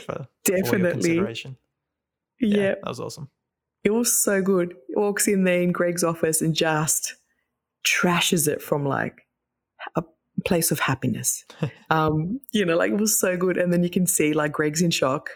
[0.06, 0.90] for, Definitely.
[0.92, 1.56] consideration.
[2.40, 3.28] yeah, that was awesome.
[3.84, 4.74] it was so good.
[4.88, 7.14] He walks in there in Greg's office and just
[7.84, 9.22] trashes it from like
[9.96, 10.04] a
[10.44, 11.44] place of happiness.
[11.90, 13.56] um, you know, like it was so good.
[13.56, 15.30] And then you can see like Greg's in shock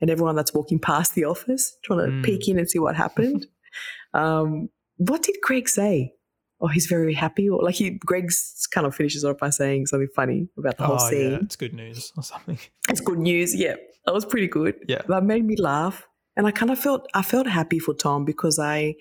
[0.00, 2.24] and everyone that's walking past the office trying to Mm.
[2.24, 3.46] peek in and see what happened.
[4.14, 6.14] um, what did Greg say?
[6.62, 7.48] Oh, he's very happy.
[7.48, 10.96] Or like he, Greg's kind of finishes off by saying something funny about the whole
[11.00, 11.30] oh scene.
[11.32, 12.58] yeah, it's good news or something.
[12.88, 13.54] It's good news.
[13.54, 14.74] Yeah, that was pretty good.
[14.86, 15.02] Yeah.
[15.08, 16.06] that made me laugh,
[16.36, 18.94] and I kind of felt I felt happy for Tom because I,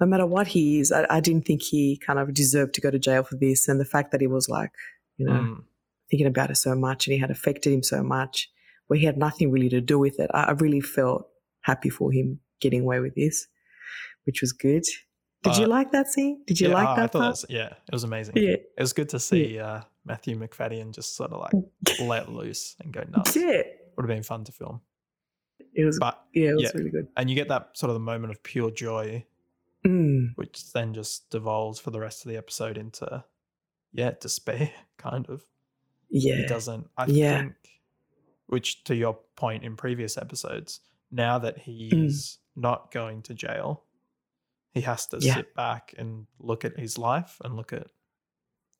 [0.00, 2.90] no matter what he is, I, I didn't think he kind of deserved to go
[2.90, 4.70] to jail for this, and the fact that he was like,
[5.16, 5.64] you know, Mm.
[6.10, 8.50] thinking about it so much, and he had affected him so much,
[8.88, 10.30] where he had nothing really to do with it.
[10.34, 11.28] I, I really felt
[11.62, 13.46] happy for him getting away with this,
[14.24, 14.84] which was good.
[15.42, 16.42] Did you like that scene?
[16.46, 17.34] Did you yeah, like oh, I that thought part?
[17.36, 18.36] that's yeah, it was amazing.
[18.36, 18.50] Yeah.
[18.56, 21.52] It was good to see uh, Matthew Macfadyen just sort of like
[22.00, 23.34] let loose and go nuts.
[23.36, 23.62] Yeah,
[23.96, 24.80] Would have been fun to film.
[25.74, 26.70] It was But yeah, it was yeah.
[26.74, 27.08] really good.
[27.16, 29.24] and you get that sort of the moment of pure joy,
[29.86, 33.24] Mm, which then just devolves for the rest of the episode into
[33.94, 35.42] yeah, despair, kind of.
[36.10, 36.36] yeah.
[36.36, 37.38] He doesn't I Yeah.
[37.38, 37.54] think
[38.46, 40.80] which to your point in previous episodes,
[41.10, 41.60] now that Mm.
[41.62, 43.84] he's not going to jail,
[44.72, 45.34] he has to Yeah.
[45.36, 47.88] sit back and look at his life and look at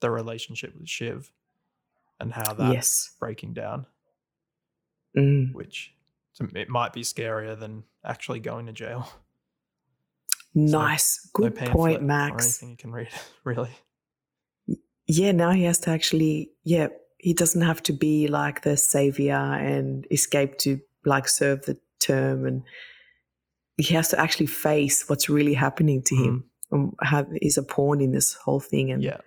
[0.00, 1.32] the relationship with Shiv
[2.18, 3.16] and how that's Yes.
[3.18, 3.86] breaking down,
[5.16, 5.52] Mm.
[5.52, 5.94] which
[6.54, 9.10] it might be scarier than actually going to jail.
[10.54, 11.26] Nice.
[11.26, 12.44] No Good pamphlet point, Or Max.
[12.44, 13.08] anything you can read,
[13.44, 13.70] really.
[15.06, 16.88] Yeah, now he has to actually, yeah,
[17.18, 22.46] he doesn't have to be like the savior and escape to like serve the term.
[22.46, 22.62] And
[23.84, 26.44] he has to actually face what's really happening to him.
[26.72, 29.18] And how he's a pawn in this whole thing and, Yeah.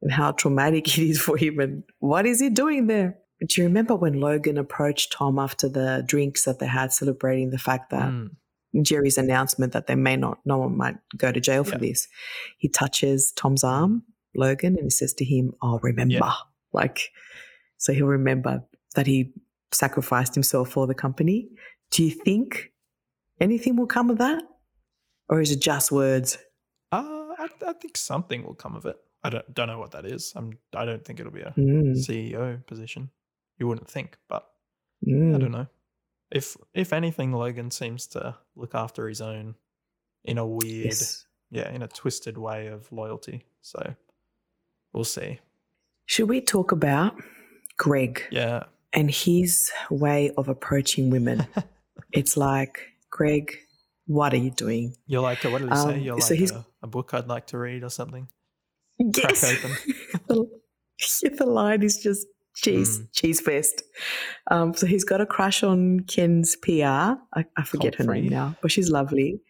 [0.00, 1.58] and how traumatic it is for him.
[1.60, 3.18] And what is he doing there?
[3.46, 7.58] Do you remember when Logan approached Tom after the drinks that they had celebrating the
[7.58, 8.30] fact that Mm.
[8.82, 11.78] Gerri's announcement that they may not, no one might go to jail for Yeah.
[11.88, 12.08] this.
[12.56, 14.02] He touches Tom's arm,
[14.34, 16.14] Logan, and he says to him, Oh, remember.
[16.14, 16.32] Yeah.
[16.72, 17.10] Like,
[17.76, 18.64] so he'll remember
[18.94, 19.34] that he
[19.72, 21.50] sacrificed himself for the company.
[21.90, 22.71] Do you think
[23.42, 24.42] anything will come of that?
[25.28, 26.38] Or is it just words?
[26.90, 28.96] Uh, I, I think something will come of it.
[29.24, 30.32] I don't don't know what that is.
[30.34, 33.10] I'm I don't think it'll be a Mm, CEO position.
[33.58, 34.48] You wouldn't think, but
[35.06, 35.38] I mm.
[35.38, 35.66] don't know.
[36.30, 39.54] If if anything, Logan seems to look after his own
[40.24, 41.26] in a weird, Yes.
[41.50, 43.44] yeah, in a twisted way of loyalty.
[43.60, 43.94] So
[44.92, 45.40] we'll see.
[46.06, 47.14] Should we talk about
[47.76, 51.46] Greg Yeah, and his way of approaching women?
[52.12, 53.54] it's like, Greg,
[54.06, 54.96] what are you doing?
[55.06, 55.94] you're like a, what did he say?
[55.94, 58.26] Um, You're so like a, a book I'd like to read or something.
[58.98, 59.40] Yes.
[60.28, 60.46] the,
[61.38, 63.08] the line is just cheese, Mm.
[63.12, 63.82] cheese fest.
[64.50, 66.84] Um, so he's got a crush on Ken's PR.
[67.34, 69.40] I, I forget her name now, but she's lovely.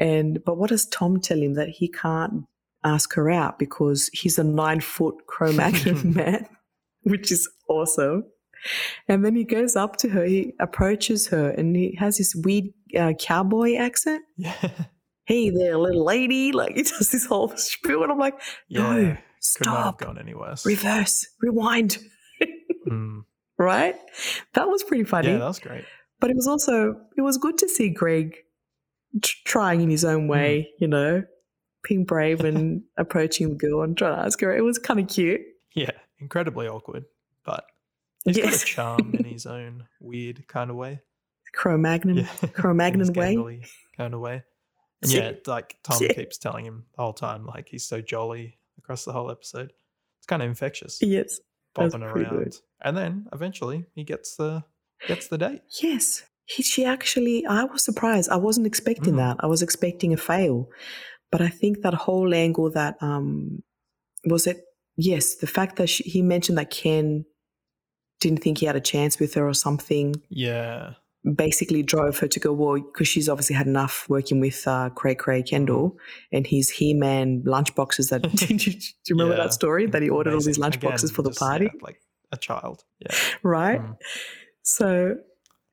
[0.00, 2.44] And but what does Tom tell him that he can't
[2.84, 6.46] ask her out because he's a nine foot Cro-Magnon man,
[7.02, 8.24] which is awesome.
[9.08, 12.64] And then he goes up to her, he approaches her, and he has this weird
[12.98, 14.22] uh, cowboy accent.
[14.36, 14.70] Yeah,
[15.24, 16.52] Hey there, little lady!
[16.52, 18.80] Like he does this whole spiel, and I'm like, yeah.
[18.82, 20.64] no, Could not have stop, gone any worse.
[20.64, 21.98] reverse, rewind.
[22.88, 23.24] Mm.
[23.58, 23.96] right?
[24.54, 25.28] That was pretty funny.
[25.28, 25.84] Yeah, that was great.
[26.20, 28.34] but it was also it was good to see Greg
[29.22, 30.28] tr- trying in his own Mm.
[30.30, 31.24] way, you know,
[31.86, 34.56] being brave and approaching the girl and trying to ask her.
[34.56, 35.42] It was kind of cute.
[35.74, 37.04] Yeah, incredibly awkward,
[37.44, 37.64] but
[38.28, 38.50] he's Yes.
[38.50, 41.00] got a charm in his own weird kind of way.
[41.54, 43.62] Cro-Magnon, Yeah, Cro-Magnon way.
[43.96, 44.42] Kind of way.
[45.02, 45.32] And Yeah.
[45.46, 46.12] like Tom Yeah.
[46.12, 49.72] keeps telling him the whole time, like he's so jolly across the whole episode.
[50.18, 51.40] It's kind of infectious, Yes,
[51.74, 52.36] bobbing around.
[52.44, 52.56] good.
[52.82, 54.64] And then eventually he gets the
[55.06, 55.62] gets the date.
[55.82, 56.24] yes.
[56.46, 58.30] He, she actually, I was surprised.
[58.30, 59.18] I wasn't expecting Mm.
[59.18, 59.36] that.
[59.40, 60.70] I was expecting a fail,
[61.30, 63.62] but I think that whole angle that um
[64.24, 64.64] was it.
[64.96, 67.24] Yes, the fact that she, he mentioned that Ken
[68.20, 70.14] didn't think he had a chance with her or something.
[70.28, 70.94] Yeah,
[71.34, 75.18] basically drove her to go well because she's obviously had enough working with uh, Craig
[75.18, 75.96] Craig Kendall
[76.32, 78.10] and his He-Man lunchboxes.
[78.10, 79.42] That do you, do you remember Yeah.
[79.44, 82.00] that story that he ordered all these lunchboxes Again, for the just, party, yeah, like
[82.32, 82.84] a child.
[83.00, 83.80] Yeah, right?
[83.80, 83.96] Mm.
[84.62, 85.16] So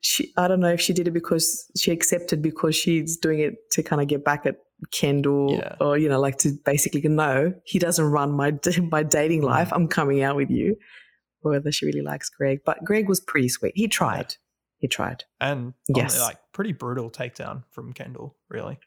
[0.01, 3.55] she, I don't know if she did it because she accepted because she's doing it
[3.71, 4.57] to kind of get back at
[4.91, 5.75] Kendall, Yeah.
[5.79, 8.53] or you know, like to basically no, he doesn't run my
[8.91, 9.45] my dating Mm.
[9.45, 9.69] life.
[9.73, 10.75] I'm coming out with you.
[11.45, 13.73] Or whether she really likes Greg, but Greg was pretty sweet.
[13.75, 14.35] He tried.
[14.79, 15.23] He tried.
[15.39, 16.19] and Yes.
[16.19, 18.77] like pretty brutal takedown from Kendall, really,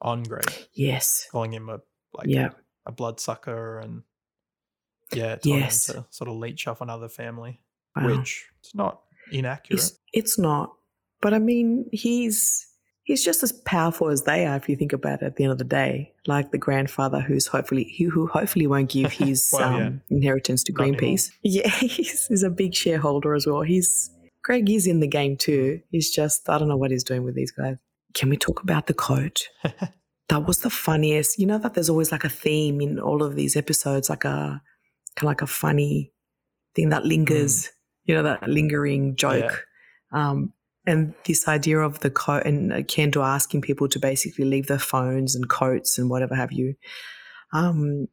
[0.00, 1.26] on Greg, Yes.
[1.30, 1.80] calling him a
[2.14, 2.50] like Yeah.
[2.86, 4.02] a bloodsucker and
[5.12, 5.88] yeah, telling Yes.
[5.90, 7.60] him to sort of leech off another family,
[7.96, 8.06] Wow.
[8.18, 9.78] which it's not inaccurate.
[9.80, 10.74] It's, it's not.
[11.20, 12.66] But I mean, he's
[13.04, 15.52] he's just as powerful as they are if you think about it at the end
[15.52, 16.12] of the day.
[16.26, 20.16] Like the grandfather who's hopefully who, who hopefully won't give his Well, um, yeah.
[20.16, 20.72] inheritance to.
[20.72, 21.30] Greenpeace.
[21.42, 23.62] Yeah, he's, he's a big shareholder as well.
[23.62, 24.10] He's
[24.44, 25.80] Greg is in the game too.
[25.90, 27.76] He's just I don't know what he's doing with these guys.
[28.14, 29.48] Can we talk about the coat?
[30.28, 31.38] that was the funniest.
[31.38, 34.60] You know that there's always like a theme in all of these episodes, like a
[35.16, 36.12] kind of like a funny
[36.74, 37.70] thing that lingers.
[38.04, 39.64] You know that lingering joke.
[40.12, 40.52] Um,
[40.86, 45.34] and this idea of the coat and Kendall asking people to basically leave their phones
[45.34, 46.74] and coats and whatever have you.
[47.52, 48.08] Um,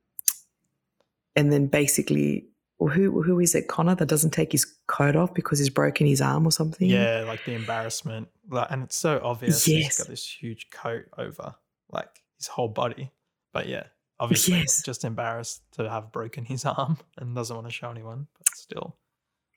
[1.35, 2.45] and then basically,
[2.79, 3.67] who who is it?
[3.67, 6.89] Connor that doesn't take his coat off because he's broken his arm or something.
[6.89, 9.65] Yeah, like the embarrassment, like, and it's so obvious.
[9.65, 11.55] he's got this huge coat over
[11.91, 13.11] like his whole body,
[13.53, 13.83] but yeah,
[14.19, 14.83] obviously Yes.
[14.83, 18.97] just embarrassed to have broken his arm and doesn't want to show anyone, but still,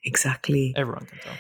[0.05, 0.73] exactly.
[0.77, 1.35] everyone can tell.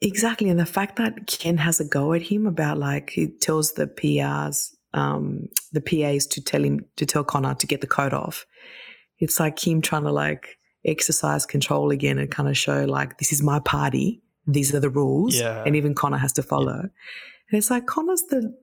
[0.00, 0.48] Exactly.
[0.48, 3.86] And the fact that Ken has a go at him about like he tells the
[3.86, 8.46] PRs, um, the PAs to tell him to tell Connor to get the coat off.
[9.18, 13.32] It's like him trying to like exercise control again and kind of show like this
[13.32, 14.22] is my party.
[14.46, 15.38] These are the rules.
[15.38, 15.62] Yeah.
[15.66, 16.78] And even Connor has to follow.
[16.78, 18.54] And it's like Connor's the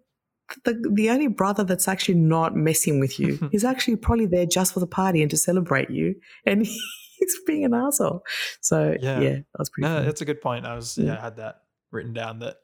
[0.64, 3.38] the the only brother that's actually not messing with you.
[3.52, 6.16] He's actually probably there just for the party and to celebrate you.
[6.46, 6.66] And
[7.20, 8.24] he's being an asshole.
[8.62, 9.30] So yeah, Yeah.
[9.36, 10.06] that was pretty No, funny.
[10.06, 10.66] that's a good point.
[10.66, 11.06] I was Yeah.
[11.14, 12.58] yeah, I had that written down that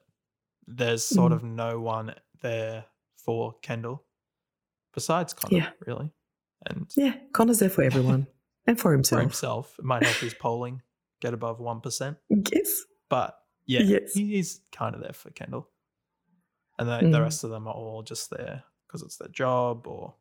[0.66, 1.36] there's sort Mhm.
[1.36, 2.84] of no one there
[3.16, 4.04] for Kendall
[4.94, 5.70] besides Connor, Yeah.
[5.86, 6.10] really.
[6.66, 8.26] And Yeah, Connor's there for everyone
[8.66, 9.18] and for himself.
[9.18, 9.78] for himself.
[9.78, 10.82] it might help his polling
[11.20, 12.18] get above one percent.
[12.28, 12.82] Yes.
[13.08, 14.12] But yeah, Yes.
[14.14, 15.68] he is kind of there for Kendall.
[16.78, 17.22] And the, the Mm.
[17.22, 20.14] rest of them are all just there because it's their job or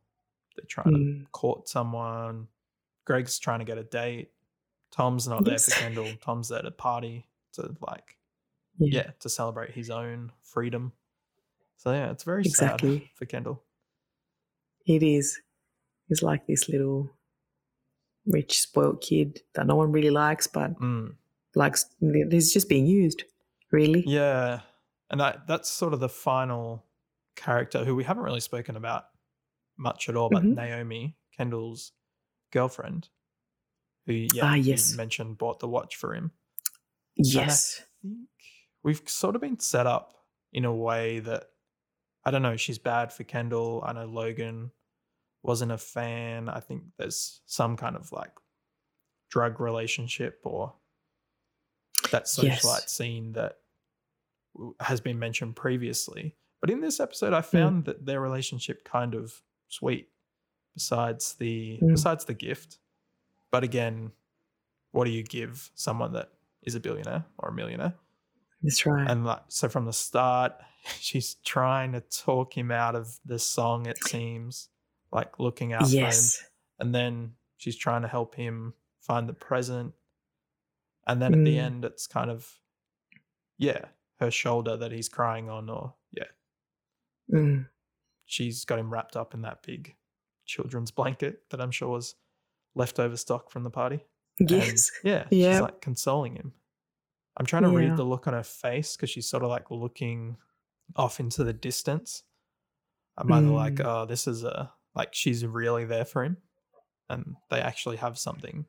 [0.56, 1.32] they're trying to Mm.
[1.32, 2.48] court someone.
[3.06, 4.32] Greg's trying to get a date.
[4.92, 6.12] Tom's not there for Kendall.
[6.22, 8.18] Tom's at a party to like
[8.78, 9.02] Yeah.
[9.04, 10.94] yeah, to celebrate his own freedom.
[11.78, 13.00] So yeah, it's very Exactly.
[13.00, 13.64] sad for Kendall.
[14.86, 15.42] It is.
[16.08, 17.10] He's like this little
[18.26, 21.16] rich, spoiled kid that no one really likes, but Mm.
[21.56, 21.86] likes.
[22.00, 23.24] He's just being used,
[23.72, 24.04] really.
[24.06, 24.62] Yeah,
[25.10, 26.86] and that that's sort of the final
[27.36, 29.06] character who we haven't really spoken about
[29.78, 30.56] much at all, but Mhm.
[30.56, 31.94] Naomi, Kendall's
[32.52, 33.10] girlfriend,
[34.06, 34.94] who yeah, Ah, you yes.
[34.96, 36.32] mentioned bought the watch for him.
[37.16, 37.82] Yes.
[38.02, 38.18] think
[38.84, 40.16] we've sort of been set up
[40.54, 41.46] in a way that
[42.24, 43.84] I don't know, she's bad for Kendall.
[43.86, 44.72] I know Logan
[45.44, 46.50] wasn't a fan.
[46.50, 48.32] I think there's some kind of like
[49.32, 50.74] drug relationship or
[52.12, 52.64] that Yes.
[52.64, 53.58] socialite scene that
[54.80, 56.36] has been mentioned previously.
[56.60, 57.36] But in this episode, Hmm.
[57.36, 60.10] I found that their relationship kind of sweet.
[60.74, 61.90] Besides the Mm.
[61.92, 62.80] besides the gift,
[63.52, 64.12] but again,
[64.92, 67.96] what do you give someone that is a billionaire or a millionaire?
[68.64, 69.10] That's right.
[69.10, 70.54] And like, so from the start,
[71.00, 73.86] she's trying to talk him out of the song.
[73.86, 74.70] It seems
[75.12, 76.38] like looking out yes.
[76.38, 76.50] for him,
[76.80, 79.94] and then she's trying to help him find the present.
[81.08, 81.62] And then at the Mm.
[81.62, 82.60] end, it's kind of
[83.58, 83.86] yeah,
[84.20, 86.30] her shoulder that he's crying on, or yeah,
[87.32, 87.68] Mm.
[88.26, 89.96] she's got him wrapped up in that big
[90.46, 92.16] children's blanket that I'm sure was
[92.76, 94.06] leftover stock from the party.
[94.40, 94.92] And, Yes.
[95.04, 95.26] yeah.
[95.32, 95.52] Yeah.
[95.54, 96.54] She's like consoling him.
[97.38, 97.76] I'm trying to Yeah.
[97.90, 100.38] read the look on her face because she's sort of like looking
[100.96, 102.24] off into the distance.
[103.18, 103.86] I'm either like, Mm.
[103.86, 106.38] oh, this is a like she's really there for him,
[107.10, 108.66] and they actually have something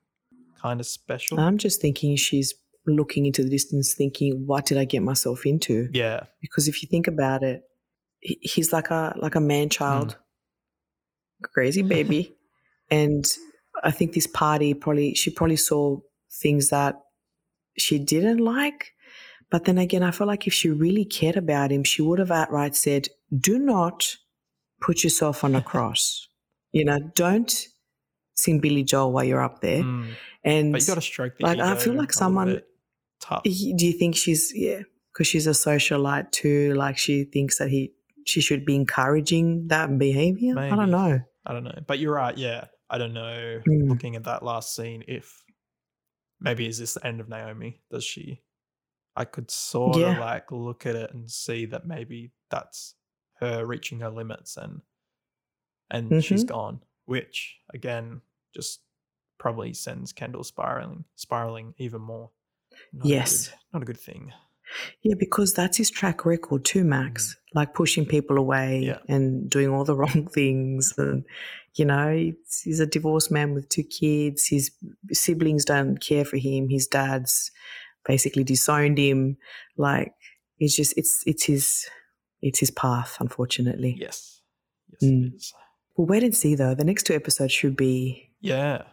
[0.60, 1.40] kind of special.
[1.40, 2.54] I'm just thinking she's
[2.86, 6.88] looking into the distance, thinking, "What did I get myself into?" yeah, Because if you
[6.88, 7.64] think about it,
[8.20, 10.16] he's like a like a man child,
[11.48, 12.34] crazy baby,
[12.90, 13.24] and
[13.82, 15.98] I think this party probably she probably saw
[16.30, 17.00] things that
[17.78, 18.92] she didn't like.
[19.50, 22.30] But then again, I feel like if she really cared about him, she would have
[22.30, 24.16] outright said, "Do not
[24.80, 26.28] put yourself on a cross.
[26.72, 27.52] You know, don't
[28.34, 30.14] sing Billy Joel while you're up there." Mm.
[30.44, 32.62] And but you got to stroke the like, I feel like someone-
[33.20, 33.42] tough.
[33.44, 34.80] Do you think she's yeah?
[35.12, 36.74] Because she's a socialite too.
[36.74, 37.92] Like she thinks that he
[38.24, 40.58] she should be encouraging that behavior.
[40.58, 41.20] I don't know.
[41.46, 41.78] I don't know.
[41.86, 42.36] But you're right.
[42.36, 42.66] Yeah.
[42.90, 43.60] I don't know.
[43.66, 43.88] Mm.
[43.88, 45.42] Looking at that last scene, if
[46.40, 47.80] maybe is this the end of Naomi?
[47.90, 48.42] Does she?
[49.16, 50.12] I could sort Yeah.
[50.12, 52.94] of like look at it and see that maybe that's
[53.40, 54.80] her reaching her limits and
[55.90, 56.48] and she's Mhm.
[56.48, 58.22] gone, which again
[58.54, 58.80] just
[59.38, 62.30] probably sends Kendall spiraling, spiraling even more.
[62.92, 63.48] Not a Yes.
[63.48, 64.32] good- not a good thing.
[65.02, 67.36] Yeah, because that's his track record too, Max.
[67.54, 68.86] Like pushing people away Mm.
[68.86, 69.14] Yeah.
[69.14, 71.24] and doing all the wrong things, and
[71.74, 74.46] you know, he's, he's a divorced man with two kids.
[74.46, 74.70] His
[75.12, 76.68] siblings don't care for him.
[76.68, 77.50] His dad's
[78.06, 79.36] basically disowned him.
[79.76, 80.12] Like
[80.58, 81.86] it's just it's it's his
[82.40, 83.96] it's his path, unfortunately.
[83.98, 84.40] Yes.
[85.00, 85.26] Yes, Mm.
[85.26, 85.52] it is.
[85.96, 86.74] We'll wait and see though.
[86.74, 88.84] The next two episodes should be Yeah.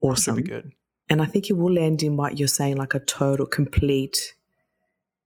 [0.00, 0.36] awesome.
[0.36, 0.72] Should be good.
[1.10, 4.34] And I think it will end in what you're saying, like a total, complete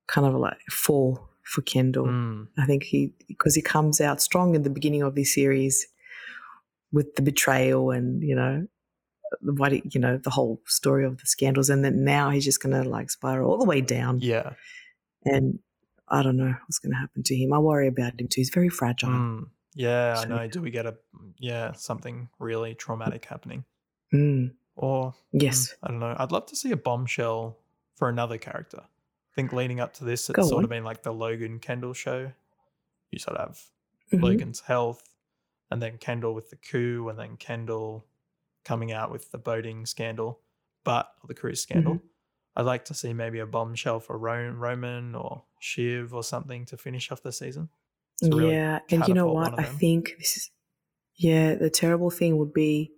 [0.06, 2.06] kind of like four for Kendall.
[2.06, 2.48] Mm.
[2.58, 5.86] I think he, because he comes out strong in the beginning of this series
[6.92, 8.66] with the betrayal and, you know,
[9.40, 11.70] what, you know, the whole story of the scandals.
[11.70, 14.20] And then now he's just going to like spiral all the way down.
[14.20, 14.52] Yeah.
[15.24, 15.58] And
[16.08, 17.52] I don't know what's going to happen to him.
[17.52, 18.40] I worry about him too.
[18.42, 19.08] He's very fragile.
[19.08, 19.46] Mm.
[19.74, 20.46] Yeah, I know.
[20.48, 20.96] Do we get a
[21.38, 23.64] yeah something really traumatic happening,
[24.12, 24.52] Mm.
[24.76, 25.68] or Yes.
[25.70, 26.14] mm, I don't know.
[26.18, 27.56] I'd love to see a bombshell
[27.96, 28.82] for another character.
[29.32, 30.64] I think leading up to this, it's Go sort on.
[30.64, 32.32] of been like the Logan Kendall show.
[33.10, 33.60] You sort of have
[34.12, 34.22] Mhm.
[34.22, 35.14] Logan's health,
[35.70, 38.06] and then Kendall with the coup, and then Kendall
[38.64, 40.40] coming out with the boating scandal,
[40.84, 41.94] but or the cruise scandal.
[41.94, 42.06] Mm-hmm.
[42.56, 46.76] I'd like to see maybe a bombshell for Ro- Roman or Shiv or something to
[46.76, 47.70] finish off the season.
[48.22, 49.58] really yeah, and you know what?
[49.58, 50.50] I think this is
[51.16, 51.54] yeah.
[51.54, 52.92] The terrible thing would be,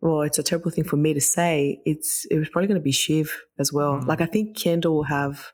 [0.00, 1.80] well, it's a terrible thing for me to say.
[1.86, 3.94] It's it was probably going to be Shiv as well.
[4.00, 4.06] Mm.
[4.06, 5.52] Like I think Kendall will have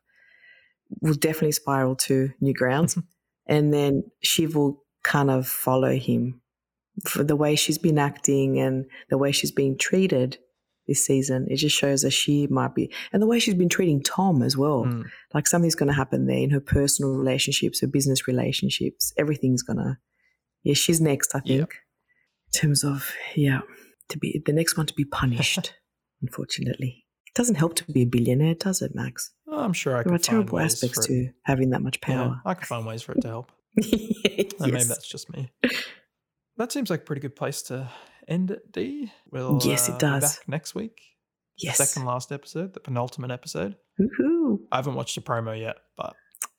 [1.00, 2.98] will definitely spiral to new grounds,
[3.46, 6.40] and then Shiv will kind of follow him
[7.06, 10.38] for the way she's been acting and the way she's being treated
[10.86, 11.46] this season.
[11.48, 14.56] It just shows that she might be, and the way she's been treating Tom as
[14.56, 14.84] well.
[14.84, 15.04] Mm.
[15.34, 19.12] Like something's going to happen there in her personal relationships, her business relationships.
[19.16, 19.98] Everything's going to,
[20.62, 21.60] yeah, she's next, I think.
[21.60, 21.70] Yep.
[22.54, 23.60] In terms of, yeah,
[24.08, 25.74] to be the next one to be punished,
[26.22, 27.04] unfortunately.
[27.26, 29.32] It doesn't help to be a billionaire, does it, Max?
[29.58, 31.82] I'm sure I There can are terrible find ways aspects for it- to having that
[31.82, 32.40] much Yeah, power.
[32.44, 33.52] I can find ways for it to help.
[33.82, 34.88] And maybe Yes.
[34.88, 35.50] that's just me.
[36.58, 37.88] That seems like a pretty good place to
[38.28, 39.10] end it, D.
[39.30, 40.36] We'll Yes, it uh, be does.
[40.38, 41.00] back next week.
[41.58, 41.78] Yes.
[41.78, 43.76] Second last episode, the penultimate episode.
[44.00, 44.58] Woohoo.
[44.70, 46.14] I haven't watched the promo yet, but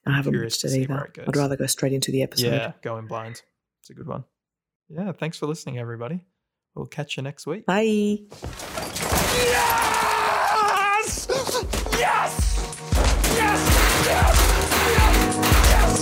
[0.06, 1.04] I haven't curious watched to it either.
[1.16, 1.28] it.
[1.28, 2.48] I'd rather go straight into the episode.
[2.52, 3.42] yeah, going blind.
[3.80, 4.24] It's a good one.
[4.88, 6.24] Yeah, thanks for listening, everybody.
[6.74, 7.64] We'll catch you next week.
[7.66, 8.18] Bye.
[9.48, 9.90] Yeah!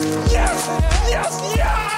[0.02, 0.66] Yes!
[1.08, 1.54] Yes!
[1.56, 1.91] Yes!